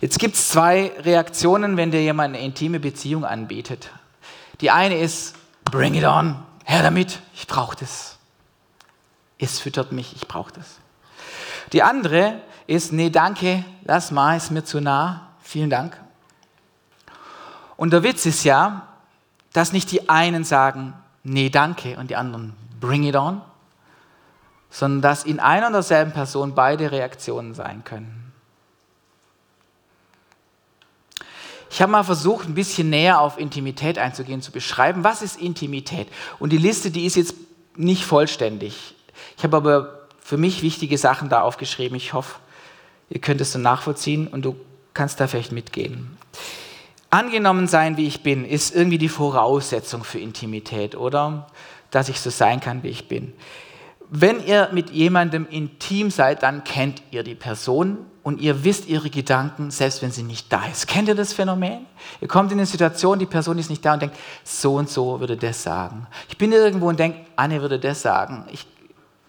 Jetzt 0.00 0.18
gibt 0.18 0.34
es 0.34 0.48
zwei 0.48 0.92
Reaktionen, 0.98 1.76
wenn 1.76 1.90
dir 1.90 2.02
jemand 2.02 2.34
eine 2.34 2.44
intime 2.44 2.80
Beziehung 2.80 3.24
anbietet. 3.24 3.90
Die 4.60 4.70
eine 4.70 4.98
ist, 4.98 5.34
bring 5.64 5.94
it 5.94 6.04
on, 6.04 6.36
Herr 6.64 6.82
damit, 6.82 7.20
ich 7.34 7.46
brauche 7.46 7.76
das. 7.76 8.18
Es 9.38 9.60
füttert 9.60 9.92
mich, 9.92 10.16
ich 10.16 10.26
brauche 10.26 10.52
das. 10.52 10.78
Die 11.72 11.82
andere 11.82 12.40
ist, 12.66 12.92
nee, 12.92 13.10
danke, 13.10 13.64
lass 13.84 14.10
mal, 14.10 14.36
ist 14.36 14.50
mir 14.50 14.64
zu 14.64 14.80
nah, 14.80 15.28
vielen 15.40 15.70
Dank. 15.70 15.98
Und 17.76 17.92
der 17.92 18.02
Witz 18.02 18.26
ist 18.26 18.44
ja, 18.44 18.88
dass 19.52 19.72
nicht 19.72 19.90
die 19.92 20.08
einen 20.08 20.44
sagen, 20.44 20.94
nee, 21.22 21.50
danke, 21.50 21.96
und 21.98 22.10
die 22.10 22.16
anderen, 22.16 22.54
bring 22.80 23.04
it 23.04 23.16
on, 23.16 23.42
sondern 24.70 25.02
dass 25.02 25.24
in 25.24 25.40
einer 25.40 25.68
und 25.68 25.72
derselben 25.74 26.12
Person 26.12 26.54
beide 26.54 26.90
Reaktionen 26.90 27.54
sein 27.54 27.84
können. 27.84 28.23
Ich 31.74 31.82
habe 31.82 31.90
mal 31.90 32.04
versucht, 32.04 32.46
ein 32.46 32.54
bisschen 32.54 32.88
näher 32.88 33.20
auf 33.20 33.36
Intimität 33.36 33.98
einzugehen, 33.98 34.40
zu 34.40 34.52
beschreiben, 34.52 35.02
was 35.02 35.22
ist 35.22 35.40
Intimität. 35.40 36.06
Und 36.38 36.52
die 36.52 36.56
Liste, 36.56 36.92
die 36.92 37.04
ist 37.04 37.16
jetzt 37.16 37.34
nicht 37.74 38.04
vollständig. 38.04 38.94
Ich 39.36 39.42
habe 39.42 39.56
aber 39.56 40.06
für 40.20 40.36
mich 40.36 40.62
wichtige 40.62 40.96
Sachen 40.96 41.30
da 41.30 41.40
aufgeschrieben. 41.40 41.96
Ich 41.96 42.12
hoffe, 42.12 42.36
ihr 43.10 43.20
könnt 43.20 43.40
es 43.40 43.50
so 43.50 43.58
nachvollziehen 43.58 44.28
und 44.28 44.44
du 44.44 44.54
kannst 44.94 45.18
da 45.18 45.26
vielleicht 45.26 45.50
mitgehen. 45.50 46.16
Angenommen 47.10 47.66
sein, 47.66 47.96
wie 47.96 48.06
ich 48.06 48.22
bin, 48.22 48.44
ist 48.44 48.72
irgendwie 48.72 48.98
die 48.98 49.08
Voraussetzung 49.08 50.04
für 50.04 50.20
Intimität, 50.20 50.94
oder? 50.94 51.48
Dass 51.90 52.08
ich 52.08 52.20
so 52.20 52.30
sein 52.30 52.60
kann, 52.60 52.84
wie 52.84 52.88
ich 52.88 53.08
bin. 53.08 53.32
Wenn 54.16 54.46
ihr 54.46 54.68
mit 54.70 54.90
jemandem 54.90 55.44
intim 55.50 56.08
seid, 56.08 56.44
dann 56.44 56.62
kennt 56.62 57.02
ihr 57.10 57.24
die 57.24 57.34
Person 57.34 57.98
und 58.22 58.40
ihr 58.40 58.62
wisst 58.62 58.86
ihre 58.86 59.10
Gedanken, 59.10 59.72
selbst 59.72 60.02
wenn 60.02 60.12
sie 60.12 60.22
nicht 60.22 60.52
da 60.52 60.64
ist. 60.66 60.86
Kennt 60.86 61.08
ihr 61.08 61.16
das 61.16 61.32
Phänomen? 61.32 61.84
Ihr 62.20 62.28
kommt 62.28 62.52
in 62.52 62.58
eine 62.58 62.66
Situation, 62.66 63.18
die 63.18 63.26
Person 63.26 63.58
ist 63.58 63.70
nicht 63.70 63.84
da 63.84 63.94
und 63.94 64.02
denkt, 64.02 64.16
so 64.44 64.76
und 64.76 64.88
so 64.88 65.18
würde 65.18 65.36
das 65.36 65.64
sagen. 65.64 66.06
Ich 66.28 66.38
bin 66.38 66.52
irgendwo 66.52 66.88
und 66.90 67.00
denke, 67.00 67.26
Anne 67.34 67.60
würde 67.60 67.80
das 67.80 68.02
sagen. 68.02 68.44
Ich, 68.52 68.68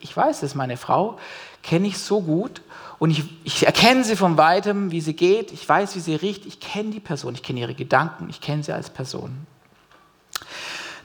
ich 0.02 0.16
weiß 0.16 0.42
das, 0.42 0.54
meine 0.54 0.78
Frau 0.78 1.18
kenne 1.64 1.88
ich 1.88 1.98
so 1.98 2.22
gut 2.22 2.62
und 3.00 3.10
ich, 3.10 3.24
ich 3.44 3.66
erkenne 3.66 4.04
sie 4.04 4.16
von 4.16 4.38
weitem, 4.38 4.92
wie 4.92 5.02
sie 5.02 5.16
geht. 5.16 5.52
Ich 5.52 5.68
weiß, 5.68 5.96
wie 5.96 6.00
sie 6.00 6.14
riecht. 6.14 6.46
Ich 6.46 6.60
kenne 6.60 6.92
die 6.92 7.00
Person, 7.00 7.34
ich 7.34 7.42
kenne 7.42 7.62
ihre 7.62 7.74
Gedanken, 7.74 8.30
ich 8.30 8.40
kenne 8.40 8.62
sie 8.62 8.72
als 8.72 8.92
Person. 8.92 9.48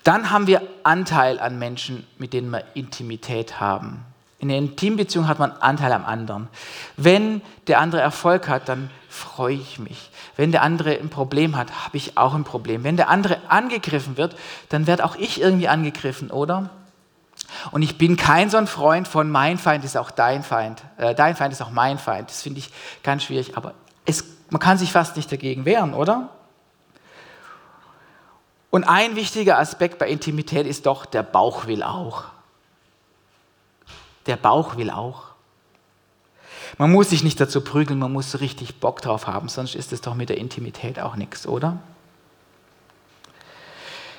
Dann 0.05 0.31
haben 0.31 0.47
wir 0.47 0.63
Anteil 0.83 1.39
an 1.39 1.59
Menschen, 1.59 2.07
mit 2.19 2.33
denen 2.33 2.51
wir 2.51 2.65
Intimität 2.75 3.61
haben. 3.61 4.05
In 4.39 4.49
der 4.49 4.57
Intimbeziehung 4.57 5.29
hat 5.29 5.39
man 5.39 5.53
Anteil 5.53 5.93
am 5.93 6.07
anderen. 6.07 6.49
Wenn 6.97 7.43
der 7.67 7.79
andere 7.79 8.01
Erfolg 8.01 8.49
hat, 8.49 8.71
dann 8.71 8.89
freue 9.11 9.55
ich 9.55 9.79
mich. 9.79 10.11
Wenn 10.37 10.51
der 10.51 10.63
andere 10.63 10.99
ein 10.99 11.11
Problem 11.11 11.57
hat, 11.57 11.85
habe 11.85 11.99
ich 11.99 12.17
auch 12.17 12.33
ein 12.33 12.45
Problem. 12.45 12.83
Wenn 12.83 12.97
der 12.97 13.11
andere 13.11 13.37
angegriffen 13.49 14.17
wird, 14.17 14.35
dann 14.71 14.87
werde 14.87 15.05
auch 15.05 15.17
ich 15.17 15.43
irgendwie 15.43 15.69
angegriffen, 15.69 16.31
oder? 16.31 16.71
Und 17.71 17.83
ich 17.83 17.99
bin 17.99 18.17
kein 18.17 18.49
so 18.49 18.57
ein 18.57 18.67
Freund 18.67 19.09
von 19.09 19.31
mein 19.31 19.59
Feind 19.59 19.85
ist 19.85 19.97
auch 19.97 20.11
dein 20.11 20.43
Feind. 20.43 20.83
Äh, 20.97 21.15
dein 21.15 21.37
Feind 21.37 21.53
ist 21.53 21.61
auch 21.61 21.71
mein 21.71 21.99
Feind. 21.99 22.31
Das 22.31 22.43
finde 22.43 22.61
ich 22.61 22.71
ganz 23.03 23.25
schwierig. 23.25 23.59
Aber 23.59 23.75
es, 24.07 24.25
man 24.49 24.61
kann 24.61 24.79
sich 24.79 24.93
fast 24.93 25.17
nicht 25.17 25.31
dagegen 25.31 25.67
wehren, 25.67 25.93
oder? 25.93 26.31
Und 28.71 28.85
ein 28.85 29.17
wichtiger 29.17 29.59
Aspekt 29.59 29.99
bei 29.99 30.09
Intimität 30.09 30.67
ist 30.67 30.87
doch, 30.87 31.05
der 31.05 31.25
Bauch 31.25 31.67
will 31.67 31.83
auch. 31.83 32.25
Der 34.27 34.37
Bauch 34.37 34.77
will 34.77 34.91
auch. 34.91 35.31
Man 36.79 36.93
muss 36.93 37.11
sich 37.11 37.25
nicht 37.25 37.41
dazu 37.41 37.63
prügeln, 37.63 37.99
man 37.99 38.13
muss 38.13 38.41
richtig 38.41 38.77
Bock 38.77 39.03
drauf 39.03 39.27
haben, 39.27 39.49
sonst 39.49 39.75
ist 39.75 39.93
es 39.93 40.01
doch 40.01 40.15
mit 40.15 40.29
der 40.29 40.39
Intimität 40.39 41.01
auch 41.01 41.17
nichts, 41.17 41.47
oder? 41.47 41.79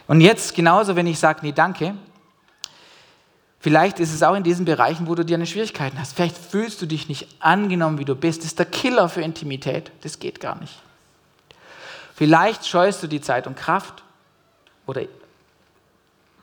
Und 0.07 0.19
jetzt 0.19 0.53
genauso, 0.53 0.97
wenn 0.97 1.07
ich 1.07 1.17
sage, 1.17 1.39
nee, 1.43 1.53
danke, 1.53 1.95
vielleicht 3.61 4.01
ist 4.01 4.13
es 4.13 4.21
auch 4.21 4.35
in 4.35 4.43
diesen 4.43 4.65
Bereichen, 4.65 5.07
wo 5.07 5.15
du 5.15 5.23
dir 5.23 5.35
eine 5.35 5.45
Schwierigkeiten 5.45 5.97
hast. 5.97 6.13
Vielleicht 6.13 6.37
fühlst 6.37 6.81
du 6.81 6.85
dich 6.85 7.07
nicht 7.07 7.29
angenommen, 7.39 7.97
wie 7.97 8.05
du 8.05 8.15
bist. 8.15 8.41
Das 8.41 8.47
ist 8.47 8.59
der 8.59 8.65
Killer 8.65 9.07
für 9.07 9.21
Intimität. 9.21 9.91
Das 10.01 10.19
geht 10.19 10.41
gar 10.41 10.59
nicht. 10.59 10.77
Vielleicht 12.13 12.67
scheust 12.67 13.01
du 13.01 13.07
die 13.07 13.21
Zeit 13.21 13.47
und 13.47 13.55
Kraft 13.55 14.03
oder 14.85 15.03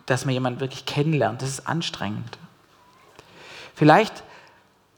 dass 0.07 0.24
man 0.24 0.33
jemanden 0.33 0.61
wirklich 0.61 0.87
kennenlernt. 0.87 1.42
Das 1.42 1.48
ist 1.48 1.66
anstrengend. 1.66 2.38
Vielleicht 3.74 4.22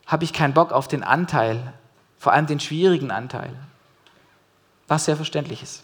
habe 0.07 0.25
ich 0.25 0.33
keinen 0.33 0.55
Bock 0.55 0.73
auf 0.73 0.89
den 0.89 1.03
Anteil, 1.03 1.73
vor 2.19 2.33
allem 2.33 2.47
den 2.47 2.61
schwierigen 2.61 3.11
Anteil, 3.11 3.53
was 4.89 5.05
sehr 5.05 5.17
verständlich 5.17 5.63
ist. 5.63 5.83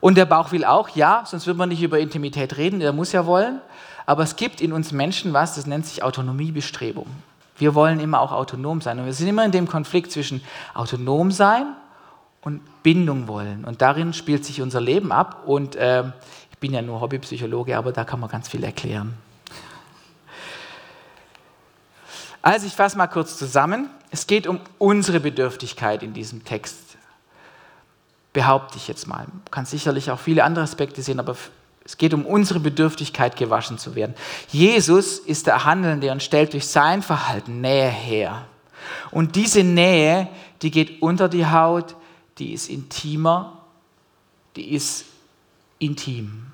Und 0.00 0.16
der 0.16 0.26
Bauch 0.26 0.52
will 0.52 0.64
auch, 0.64 0.90
ja, 0.90 1.24
sonst 1.26 1.46
würde 1.46 1.58
man 1.58 1.68
nicht 1.70 1.82
über 1.82 1.98
Intimität 1.98 2.56
reden, 2.56 2.80
der 2.80 2.92
muss 2.92 3.12
ja 3.12 3.26
wollen. 3.26 3.60
Aber 4.06 4.22
es 4.22 4.36
gibt 4.36 4.60
in 4.60 4.72
uns 4.72 4.92
Menschen 4.92 5.32
was, 5.32 5.56
das 5.56 5.66
nennt 5.66 5.86
sich 5.86 6.02
Autonomiebestrebung. 6.02 7.06
Wir 7.56 7.74
wollen 7.74 7.98
immer 8.00 8.20
auch 8.20 8.32
autonom 8.32 8.80
sein. 8.80 8.98
Und 8.98 9.06
wir 9.06 9.12
sind 9.12 9.28
immer 9.28 9.44
in 9.44 9.50
dem 9.50 9.66
Konflikt 9.66 10.12
zwischen 10.12 10.40
autonom 10.74 11.32
sein 11.32 11.74
und 12.40 12.60
Bindung 12.82 13.26
wollen. 13.26 13.64
Und 13.64 13.82
darin 13.82 14.12
spielt 14.12 14.44
sich 14.44 14.62
unser 14.62 14.80
Leben 14.80 15.10
ab. 15.10 15.42
Und 15.44 15.74
äh, 15.76 16.04
ich 16.58 16.60
bin 16.60 16.74
ja 16.74 16.82
nur 16.82 17.00
Hobbypsychologe, 17.00 17.78
aber 17.78 17.92
da 17.92 18.02
kann 18.02 18.18
man 18.18 18.28
ganz 18.28 18.48
viel 18.48 18.64
erklären. 18.64 19.14
Also 22.42 22.66
ich 22.66 22.72
fasse 22.72 22.98
mal 22.98 23.06
kurz 23.06 23.38
zusammen. 23.38 23.88
Es 24.10 24.26
geht 24.26 24.48
um 24.48 24.58
unsere 24.78 25.20
Bedürftigkeit 25.20 26.02
in 26.02 26.14
diesem 26.14 26.44
Text 26.44 26.96
behaupte 28.32 28.76
ich 28.76 28.88
jetzt 28.88 29.06
mal. 29.06 29.18
Man 29.28 29.42
kann 29.52 29.66
sicherlich 29.66 30.10
auch 30.10 30.18
viele 30.18 30.42
andere 30.42 30.64
Aspekte 30.64 31.00
sehen, 31.00 31.20
aber 31.20 31.36
es 31.84 31.96
geht 31.96 32.12
um 32.12 32.26
unsere 32.26 32.58
Bedürftigkeit, 32.58 33.36
gewaschen 33.36 33.78
zu 33.78 33.94
werden. 33.94 34.16
Jesus 34.48 35.20
ist 35.20 35.46
der 35.46 35.64
Handelnde 35.64 36.10
und 36.10 36.24
stellt 36.24 36.54
durch 36.54 36.66
sein 36.66 37.02
Verhalten 37.02 37.60
Nähe 37.60 37.88
her. 37.88 38.46
Und 39.12 39.36
diese 39.36 39.62
Nähe, 39.62 40.26
die 40.62 40.72
geht 40.72 41.02
unter 41.02 41.28
die 41.28 41.46
Haut, 41.46 41.94
die 42.38 42.52
ist 42.52 42.68
intimer, 42.68 43.58
die 44.56 44.74
ist 44.74 45.04
intim. 45.78 46.47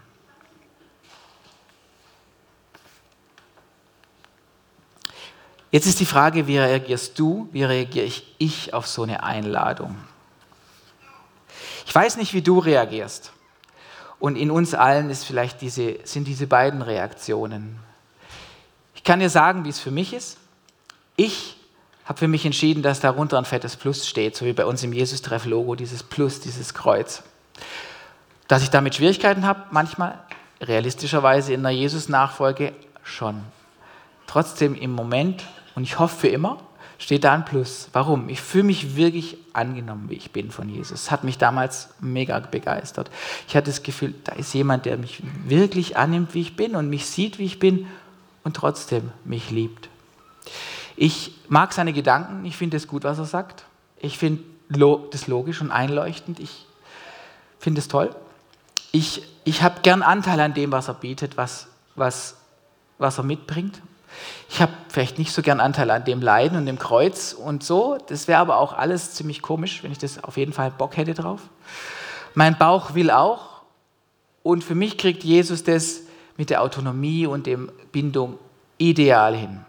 Jetzt 5.75 5.87
ist 5.87 5.99
die 5.99 6.07
Frage, 6.07 6.47
wie 6.47 6.57
reagierst 6.57 7.19
du, 7.19 7.49
wie 7.51 7.65
reagiere 7.65 8.09
ich 8.39 8.73
auf 8.73 8.87
so 8.87 9.03
eine 9.03 9.25
Einladung? 9.25 9.97
Ich 11.85 11.93
weiß 11.93 12.17
nicht, 12.17 12.33
wie 12.33 12.43
du 12.43 12.61
reagierst. 12.61 13.33
Und 14.21 14.37
in 14.37 14.53
uns 14.53 14.75
allen 14.75 15.11
ist 15.11 15.25
vielleicht 15.25 15.63
diese, 15.63 15.99
sind 16.05 16.29
diese 16.29 16.47
beiden 16.47 16.81
Reaktionen. 16.81 17.81
Ich 18.95 19.03
kann 19.03 19.19
dir 19.19 19.29
sagen, 19.29 19.65
wie 19.65 19.69
es 19.69 19.81
für 19.81 19.91
mich 19.91 20.15
ist. 20.15 20.39
Ich 21.17 21.57
habe 22.05 22.21
für 22.21 22.29
mich 22.29 22.47
entschieden, 22.47 22.85
dass 22.85 23.01
darunter 23.01 23.37
ein 23.37 23.45
fettes 23.45 23.75
Plus 23.75 24.07
steht, 24.07 24.37
so 24.37 24.45
wie 24.45 24.53
bei 24.53 24.67
uns 24.67 24.85
im 24.85 24.93
Jesus-Treff-Logo, 24.93 25.75
dieses 25.75 26.05
Plus, 26.05 26.39
dieses 26.39 26.75
Kreuz. 26.75 27.25
Dass 28.47 28.63
ich 28.63 28.71
damit 28.71 28.95
Schwierigkeiten 28.95 29.45
habe, 29.45 29.65
manchmal, 29.73 30.21
realistischerweise 30.61 31.53
in 31.53 31.65
der 31.65 31.73
Jesus-Nachfolge 31.73 32.75
schon. 33.03 33.43
Trotzdem 34.29 34.77
im 34.77 34.93
Moment, 34.93 35.43
und 35.75 35.83
ich 35.83 35.99
hoffe 35.99 36.21
für 36.21 36.29
immer, 36.29 36.59
steht 36.99 37.25
da 37.25 37.33
ein 37.33 37.45
Plus. 37.45 37.89
Warum? 37.93 38.29
Ich 38.29 38.41
fühle 38.41 38.65
mich 38.65 38.97
wirklich 38.97 39.37
angenommen, 39.53 40.09
wie 40.09 40.15
ich 40.15 40.31
bin 40.31 40.51
von 40.51 40.69
Jesus. 40.69 41.03
Das 41.03 41.11
hat 41.11 41.25
mich 41.25 41.39
damals 41.39 41.91
mega 42.01 42.39
begeistert. 42.39 43.11
Ich 43.49 43.57
hatte 43.57 43.71
das 43.71 43.83
Gefühl, 43.83 44.15
da 44.25 44.33
ist 44.33 44.55
jemand, 44.55 44.87
der 44.87 44.97
mich 44.97 45.23
wirklich 45.47 45.97
annimmt, 45.97 46.35
wie 46.35 46.41
ich 46.41 46.57
bin 46.57 46.77
und 46.77 46.89
mich 46.89 47.07
sieht, 47.07 47.39
wie 47.39 47.45
ich 47.45 47.59
bin 47.59 47.87
und 48.43 48.57
trotzdem 48.57 49.11
mich 49.25 49.51
liebt. 49.51 49.89
Ich 50.97 51.33
mag 51.49 51.73
seine 51.73 51.93
Gedanken, 51.93 52.45
ich 52.45 52.57
finde 52.57 52.77
es 52.77 52.87
gut, 52.87 53.05
was 53.05 53.19
er 53.19 53.25
sagt. 53.25 53.65
Ich 53.99 54.19
finde 54.19 54.43
das 55.11 55.27
logisch 55.27 55.61
und 55.61 55.71
einleuchtend. 55.71 56.41
Ich 56.41 56.67
finde 57.59 57.81
es 57.81 57.89
toll. 57.89 58.15
Ich, 58.93 59.23
ich 59.45 59.63
habe 59.63 59.81
gern 59.83 60.03
Anteil 60.03 60.39
an 60.41 60.55
dem, 60.55 60.71
was 60.71 60.89
er 60.89 60.95
bietet, 60.95 61.37
was, 61.37 61.67
was, 61.97 62.37
was 62.99 63.19
er 63.19 63.25
mitbringt. 63.25 63.83
Ich 64.50 64.61
habe 64.61 64.72
vielleicht 64.88 65.18
nicht 65.18 65.33
so 65.33 65.42
gern 65.42 65.61
Anteil 65.61 65.90
an 65.90 66.05
dem 66.05 66.20
Leiden 66.20 66.57
und 66.57 66.66
dem 66.66 66.79
Kreuz 66.79 67.33
und 67.33 67.64
so. 67.64 67.98
Das 68.09 68.29
wäre 68.29 68.40
aber 68.40 68.59
auch 68.59 68.72
alles 68.72 69.14
ziemlich 69.14 69.42
komisch, 69.42 69.83
wenn 69.83 69.92
ich 69.92 69.98
das 69.98 70.22
auf 70.22 70.37
jeden 70.37 70.53
Fall 70.53 70.70
Bock 70.70 70.96
hätte 70.96 71.14
drauf. 71.14 71.40
Mein 72.35 72.59
Bauch 72.59 72.94
will 72.94 73.11
auch. 73.11 73.62
Und 74.42 74.62
für 74.62 74.74
mich 74.74 74.98
kriegt 74.98 75.24
Jesus 75.24 75.64
das 75.64 76.03
mit 76.37 76.50
der 76.50 76.62
Autonomie 76.62 77.27
und 77.27 77.46
der 77.46 77.59
Bindung 77.92 78.38
ideal 78.79 79.35
hin. 79.35 79.64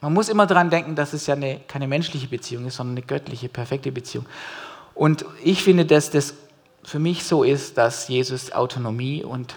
Man 0.00 0.14
muss 0.14 0.28
immer 0.28 0.46
daran 0.46 0.70
denken, 0.70 0.94
dass 0.94 1.12
es 1.12 1.26
ja 1.26 1.34
eine, 1.34 1.60
keine 1.66 1.86
menschliche 1.86 2.28
Beziehung 2.28 2.66
ist, 2.66 2.76
sondern 2.76 2.96
eine 2.96 3.06
göttliche, 3.06 3.48
perfekte 3.48 3.92
Beziehung. 3.92 4.24
Und 4.94 5.24
ich 5.42 5.62
finde, 5.62 5.84
dass 5.84 6.10
das 6.10 6.34
für 6.82 6.98
mich 6.98 7.24
so 7.24 7.42
ist, 7.42 7.76
dass 7.76 8.08
Jesus 8.08 8.52
Autonomie 8.52 9.22
und, 9.22 9.54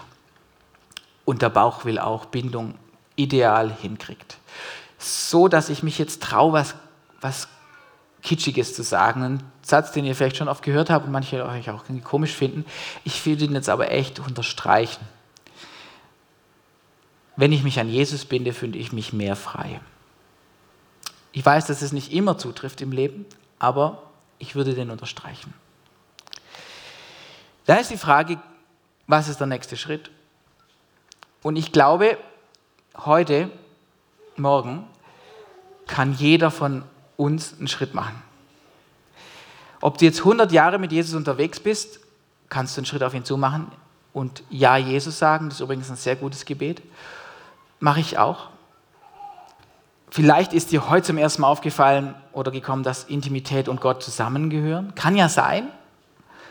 und 1.24 1.42
der 1.42 1.48
Bauch 1.48 1.84
will 1.84 1.98
auch 1.98 2.26
Bindung 2.26 2.74
ideal 3.16 3.72
hinkriegt. 3.72 4.38
So, 4.98 5.48
dass 5.48 5.68
ich 5.68 5.82
mich 5.82 5.98
jetzt 5.98 6.22
traue, 6.22 6.52
was, 6.52 6.74
was 7.20 7.48
Kitschiges 8.22 8.74
zu 8.74 8.82
sagen. 8.82 9.22
Ein 9.22 9.42
Satz, 9.62 9.92
den 9.92 10.04
ihr 10.04 10.16
vielleicht 10.16 10.36
schon 10.36 10.48
oft 10.48 10.64
gehört 10.64 10.90
habt 10.90 11.06
und 11.06 11.12
manche 11.12 11.44
euch 11.44 11.70
auch 11.70 11.84
komisch 12.02 12.32
finden. 12.32 12.64
Ich 13.04 13.24
will 13.26 13.40
ihn 13.40 13.54
jetzt 13.54 13.68
aber 13.68 13.90
echt 13.90 14.18
unterstreichen. 14.18 15.06
Wenn 17.36 17.52
ich 17.52 17.62
mich 17.62 17.78
an 17.80 17.88
Jesus 17.88 18.24
binde, 18.24 18.52
finde 18.52 18.78
ich 18.78 18.92
mich 18.92 19.12
mehr 19.12 19.36
frei. 19.36 19.80
Ich 21.32 21.44
weiß, 21.44 21.66
dass 21.66 21.82
es 21.82 21.92
nicht 21.92 22.12
immer 22.12 22.38
zutrifft 22.38 22.80
im 22.80 22.92
Leben, 22.92 23.26
aber 23.58 24.02
ich 24.38 24.54
würde 24.54 24.74
den 24.74 24.90
unterstreichen. 24.90 25.52
Da 27.66 27.76
ist 27.76 27.90
die 27.90 27.96
Frage, 27.96 28.38
was 29.06 29.28
ist 29.28 29.40
der 29.40 29.46
nächste 29.46 29.76
Schritt? 29.76 30.10
Und 31.42 31.56
ich 31.56 31.72
glaube, 31.72 32.18
heute, 32.96 33.50
morgen, 34.36 34.84
kann 35.86 36.12
jeder 36.14 36.50
von 36.50 36.82
uns 37.16 37.54
einen 37.58 37.68
Schritt 37.68 37.94
machen. 37.94 38.22
Ob 39.80 39.98
du 39.98 40.04
jetzt 40.06 40.20
100 40.20 40.50
Jahre 40.52 40.78
mit 40.78 40.92
Jesus 40.92 41.14
unterwegs 41.14 41.60
bist, 41.60 42.00
kannst 42.48 42.76
du 42.76 42.80
einen 42.80 42.86
Schritt 42.86 43.02
auf 43.02 43.14
ihn 43.14 43.24
zu 43.24 43.36
machen 43.36 43.70
und 44.12 44.42
Ja 44.48 44.76
Jesus 44.76 45.18
sagen. 45.18 45.48
Das 45.48 45.58
ist 45.58 45.60
übrigens 45.60 45.90
ein 45.90 45.96
sehr 45.96 46.16
gutes 46.16 46.44
Gebet. 46.44 46.82
Mache 47.80 48.00
ich 48.00 48.16
auch. 48.18 48.48
Vielleicht 50.08 50.52
ist 50.52 50.70
dir 50.70 50.88
heute 50.88 51.08
zum 51.08 51.18
ersten 51.18 51.42
Mal 51.42 51.48
aufgefallen 51.48 52.14
oder 52.32 52.50
gekommen, 52.50 52.84
dass 52.84 53.04
Intimität 53.04 53.68
und 53.68 53.80
Gott 53.80 54.02
zusammengehören. 54.02 54.94
Kann 54.94 55.16
ja 55.16 55.28
sein. 55.28 55.68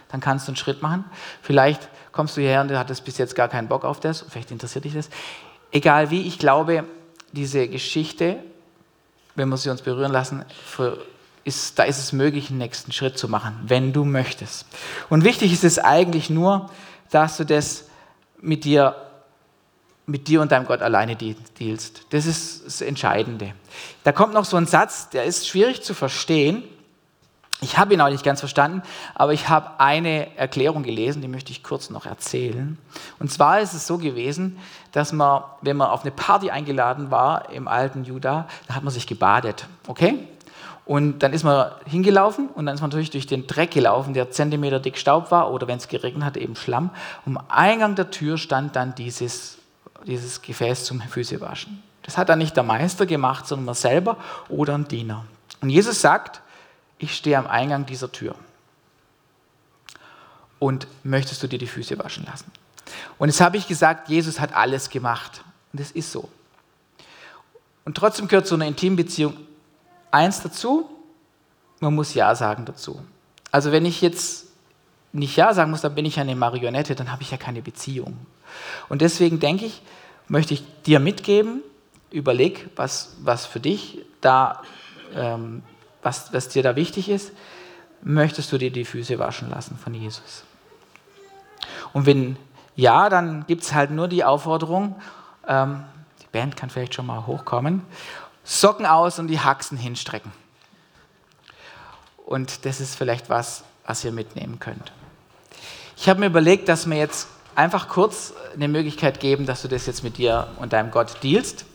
Dann 0.09 0.19
kannst 0.19 0.47
du 0.47 0.51
einen 0.51 0.57
Schritt 0.57 0.81
machen. 0.81 1.05
Vielleicht 1.41 1.89
kommst 2.11 2.37
du 2.37 2.41
hierher 2.41 2.61
und 2.61 2.67
du 2.67 2.77
hattest 2.77 3.05
bis 3.05 3.17
jetzt 3.17 3.35
gar 3.35 3.47
keinen 3.47 3.69
Bock 3.69 3.85
auf 3.85 3.99
das. 3.99 4.25
Vielleicht 4.29 4.51
interessiert 4.51 4.83
dich 4.83 4.93
das. 4.93 5.09
Egal 5.73 6.11
wie, 6.11 6.21
ich 6.21 6.37
glaube, 6.37 6.85
diese 7.31 7.67
Geschichte, 7.67 8.37
wenn 9.35 9.49
wir 9.49 9.57
sie 9.57 9.71
uns 9.71 9.81
berühren 9.81 10.11
lassen, 10.11 10.45
ist, 11.43 11.79
da 11.79 11.83
ist 11.83 11.97
es 11.97 12.13
möglich, 12.13 12.49
einen 12.49 12.59
nächsten 12.59 12.91
Schritt 12.91 13.17
zu 13.17 13.27
machen, 13.27 13.59
wenn 13.65 13.91
du 13.91 14.05
möchtest. 14.05 14.67
Und 15.09 15.23
wichtig 15.23 15.51
ist 15.51 15.63
es 15.63 15.79
eigentlich 15.79 16.29
nur, 16.29 16.69
dass 17.09 17.37
du 17.37 17.43
das 17.43 17.85
mit 18.39 18.65
dir, 18.65 18.95
mit 20.05 20.27
dir 20.27 20.41
und 20.41 20.51
deinem 20.51 20.67
Gott 20.67 20.83
alleine 20.83 21.15
dealst. 21.15 22.05
Das 22.11 22.27
ist 22.27 22.65
das 22.67 22.81
Entscheidende. 22.81 23.53
Da 24.03 24.11
kommt 24.11 24.35
noch 24.35 24.45
so 24.45 24.57
ein 24.57 24.67
Satz, 24.67 25.09
der 25.09 25.23
ist 25.25 25.47
schwierig 25.47 25.81
zu 25.81 25.95
verstehen, 25.95 26.63
ich 27.63 27.77
habe 27.77 27.93
ihn 27.93 28.01
auch 28.01 28.09
nicht 28.09 28.23
ganz 28.23 28.39
verstanden, 28.39 28.83
aber 29.15 29.33
ich 29.33 29.49
habe 29.49 29.79
eine 29.79 30.37
Erklärung 30.37 30.83
gelesen, 30.83 31.21
die 31.21 31.27
möchte 31.27 31.51
ich 31.51 31.63
kurz 31.63 31.89
noch 31.89 32.05
erzählen. 32.05 32.77
Und 33.19 33.31
zwar 33.31 33.61
ist 33.61 33.73
es 33.73 33.87
so 33.87 33.97
gewesen, 33.97 34.59
dass 34.91 35.13
man, 35.13 35.43
wenn 35.61 35.77
man 35.77 35.89
auf 35.89 36.01
eine 36.01 36.11
Party 36.11 36.51
eingeladen 36.51 37.09
war 37.11 37.49
im 37.51 37.67
alten 37.67 38.03
Juda, 38.03 38.47
da 38.67 38.75
hat 38.75 38.83
man 38.83 38.93
sich 38.93 39.07
gebadet, 39.07 39.67
okay? 39.87 40.27
Und 40.85 41.19
dann 41.19 41.31
ist 41.31 41.43
man 41.43 41.71
hingelaufen 41.85 42.49
und 42.49 42.65
dann 42.65 42.75
ist 42.75 42.81
man 42.81 42.89
natürlich 42.89 43.11
durch 43.11 43.25
den 43.25 43.47
Dreck 43.47 43.71
gelaufen, 43.71 44.13
der 44.13 44.31
Zentimeter 44.31 44.79
dick 44.79 44.97
Staub 44.97 45.31
war 45.31 45.51
oder 45.51 45.67
wenn 45.67 45.77
es 45.77 45.87
geregnet 45.87 46.25
hat, 46.25 46.37
eben 46.37 46.57
Schlamm. 46.57 46.89
Und 47.25 47.37
am 47.37 47.45
Eingang 47.47 47.95
der 47.95 48.11
Tür 48.11 48.37
stand 48.37 48.75
dann 48.75 48.93
dieses, 48.93 49.57
dieses 50.05 50.41
Gefäß 50.41 50.83
zum 50.83 50.99
Füßewaschen. 50.99 51.81
Das 52.01 52.17
hat 52.17 52.27
dann 52.27 52.39
nicht 52.39 52.57
der 52.57 52.63
Meister 52.63 53.05
gemacht, 53.05 53.47
sondern 53.47 53.65
man 53.65 53.75
selber 53.75 54.17
oder 54.49 54.75
ein 54.75 54.87
Diener. 54.87 55.23
Und 55.61 55.69
Jesus 55.69 56.01
sagt, 56.01 56.41
ich 57.03 57.15
stehe 57.15 57.37
am 57.37 57.47
Eingang 57.47 57.85
dieser 57.85 58.11
Tür. 58.11 58.35
Und 60.59 60.87
möchtest 61.03 61.43
du 61.43 61.47
dir 61.47 61.59
die 61.59 61.67
Füße 61.67 61.99
waschen 61.99 62.25
lassen? 62.25 62.49
Und 63.17 63.27
jetzt 63.27 63.41
habe 63.41 63.57
ich 63.57 63.67
gesagt, 63.67 64.09
Jesus 64.09 64.39
hat 64.39 64.53
alles 64.53 64.89
gemacht. 64.89 65.43
Und 65.71 65.81
das 65.81 65.91
ist 65.91 66.11
so. 66.11 66.29
Und 67.85 67.97
trotzdem 67.97 68.27
gehört 68.27 68.47
zu 68.47 68.55
einer 68.55 68.65
intimen 68.65 68.95
Beziehung 68.95 69.35
eins 70.11 70.41
dazu, 70.41 70.89
man 71.81 71.93
muss 71.93 72.13
Ja 72.13 72.33
sagen 72.35 72.63
dazu. 72.65 73.03
Also 73.51 73.73
wenn 73.73 73.85
ich 73.85 74.01
jetzt 74.01 74.45
nicht 75.11 75.35
Ja 75.35 75.53
sagen 75.53 75.71
muss, 75.71 75.81
dann 75.81 75.95
bin 75.95 76.05
ich 76.05 76.19
eine 76.19 76.35
Marionette, 76.35 76.95
dann 76.95 77.11
habe 77.11 77.23
ich 77.23 77.31
ja 77.31 77.37
keine 77.37 77.61
Beziehung. 77.61 78.17
Und 78.87 79.01
deswegen 79.01 79.39
denke 79.39 79.65
ich, 79.65 79.81
möchte 80.29 80.53
ich 80.53 80.63
dir 80.83 80.99
mitgeben, 81.01 81.61
überleg, 82.09 82.69
was, 82.77 83.17
was 83.21 83.45
für 83.45 83.59
dich 83.59 83.99
da, 84.21 84.61
ähm, 85.13 85.63
was, 86.03 86.33
was 86.33 86.49
dir 86.49 86.63
da 86.63 86.75
wichtig 86.75 87.09
ist. 87.09 87.31
Möchtest 88.01 88.51
du 88.51 88.57
dir 88.57 88.71
die 88.71 88.85
Füße 88.85 89.17
waschen 89.17 89.49
lassen 89.49 89.77
von 89.77 89.93
Jesus? 89.93 90.43
Und 91.93 92.05
wenn 92.05 92.37
ja, 92.75 93.09
dann 93.09 93.45
gibt 93.47 93.63
es 93.63 93.73
halt 93.73 93.91
nur 93.91 94.07
die 94.07 94.23
Aufforderung, 94.23 94.95
ähm, 95.47 95.83
die 96.21 96.27
Band 96.31 96.55
kann 96.57 96.69
vielleicht 96.69 96.95
schon 96.95 97.05
mal 97.05 97.27
hochkommen, 97.27 97.83
Socken 98.43 98.85
aus 98.85 99.19
und 99.19 99.27
die 99.27 99.39
Haxen 99.39 99.77
hinstrecken. 99.77 100.31
Und 102.25 102.65
das 102.65 102.81
ist 102.81 102.95
vielleicht 102.95 103.29
was, 103.29 103.63
was 103.85 104.03
ihr 104.03 104.11
mitnehmen 104.11 104.59
könnt. 104.59 104.91
Ich 105.95 106.09
habe 106.09 106.19
mir 106.19 106.25
überlegt, 106.25 106.67
dass 106.67 106.89
wir 106.89 106.97
jetzt 106.97 107.27
einfach 107.55 107.87
kurz 107.87 108.33
eine 108.53 108.67
Möglichkeit 108.67 109.19
geben, 109.19 109.45
dass 109.45 109.61
du 109.61 109.67
das 109.67 109.85
jetzt 109.85 110.03
mit 110.03 110.17
dir 110.17 110.47
und 110.57 110.73
deinem 110.73 110.91
Gott 110.91 111.17
dealst. 111.21 111.65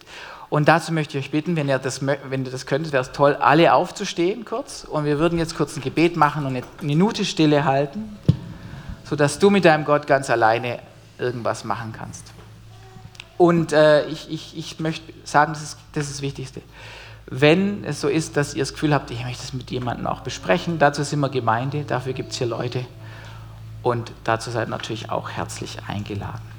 Und 0.50 0.68
dazu 0.68 0.92
möchte 0.92 1.18
ich 1.18 1.24
euch 1.24 1.30
bitten, 1.30 1.56
wenn 1.56 1.68
ihr 1.68 1.78
das, 1.78 2.04
wenn 2.04 2.44
ihr 2.44 2.50
das 2.50 2.64
könnt, 2.64 2.90
wäre 2.92 3.02
es 3.02 3.12
toll, 3.12 3.34
alle 3.34 3.74
aufzustehen 3.74 4.44
kurz. 4.44 4.84
Und 4.84 5.04
wir 5.04 5.18
würden 5.18 5.38
jetzt 5.38 5.56
kurz 5.56 5.76
ein 5.76 5.82
Gebet 5.82 6.16
machen 6.16 6.46
und 6.46 6.56
eine 6.56 6.64
Minute 6.80 7.24
Stille 7.24 7.64
halten, 7.64 8.18
sodass 9.04 9.38
du 9.38 9.50
mit 9.50 9.64
deinem 9.64 9.84
Gott 9.84 10.06
ganz 10.06 10.30
alleine 10.30 10.78
irgendwas 11.18 11.64
machen 11.64 11.92
kannst. 11.96 12.32
Und 13.36 13.72
äh, 13.72 14.06
ich, 14.06 14.30
ich, 14.30 14.56
ich 14.56 14.80
möchte 14.80 15.12
sagen, 15.24 15.52
das 15.52 15.62
ist, 15.62 15.78
das 15.92 16.06
ist 16.06 16.14
das 16.14 16.22
Wichtigste. 16.22 16.62
Wenn 17.26 17.84
es 17.84 18.00
so 18.00 18.08
ist, 18.08 18.38
dass 18.38 18.54
ihr 18.54 18.62
das 18.62 18.72
Gefühl 18.72 18.94
habt, 18.94 19.10
ich 19.10 19.22
möchte 19.22 19.42
das 19.42 19.52
mit 19.52 19.70
jemandem 19.70 20.06
auch 20.06 20.20
besprechen, 20.20 20.78
dazu 20.78 21.02
sind 21.02 21.20
wir 21.20 21.28
Gemeinde, 21.28 21.84
dafür 21.84 22.14
gibt 22.14 22.32
es 22.32 22.38
hier 22.38 22.46
Leute. 22.46 22.86
Und 23.82 24.12
dazu 24.24 24.50
seid 24.50 24.70
natürlich 24.70 25.10
auch 25.10 25.30
herzlich 25.30 25.76
eingeladen. 25.86 26.57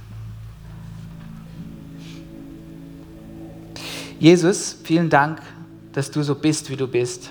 Jesus, 4.20 4.76
vielen 4.84 5.10
Dank, 5.10 5.42
dass 5.94 6.12
du 6.12 6.22
so 6.24 6.36
bist, 6.36 6.70
wie 6.70 6.76
du 6.76 6.88
bist. 6.88 7.30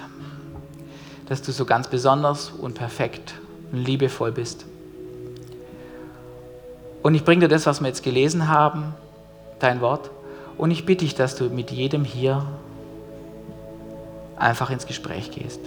Dass 1.29 1.43
du 1.43 1.53
so 1.53 1.67
ganz 1.67 1.89
besonders 1.89 2.51
und 2.51 2.75
perfekt 2.75 3.35
und 3.71 3.85
liebevoll 3.85 4.33
bist. 4.33 4.65
Und 7.03 7.15
ich 7.15 7.25
bringe 7.25 7.43
dir 7.43 7.49
das, 7.49 7.67
was 7.67 7.81
wir 7.81 7.89
jetzt 7.89 8.03
gelesen 8.03 8.49
haben, 8.49 8.95
dein 9.59 9.83
Wort. 9.83 10.11
Und 10.57 10.71
ich 10.71 10.87
bitte 10.87 11.05
dich, 11.05 11.15
dass 11.15 11.37
du 11.37 11.51
mit 11.51 11.71
jedem 11.71 12.05
hier 12.05 12.47
einfach 14.37 14.71
ins 14.71 14.87
Gespräch 14.87 15.31
gehst. 15.31 15.61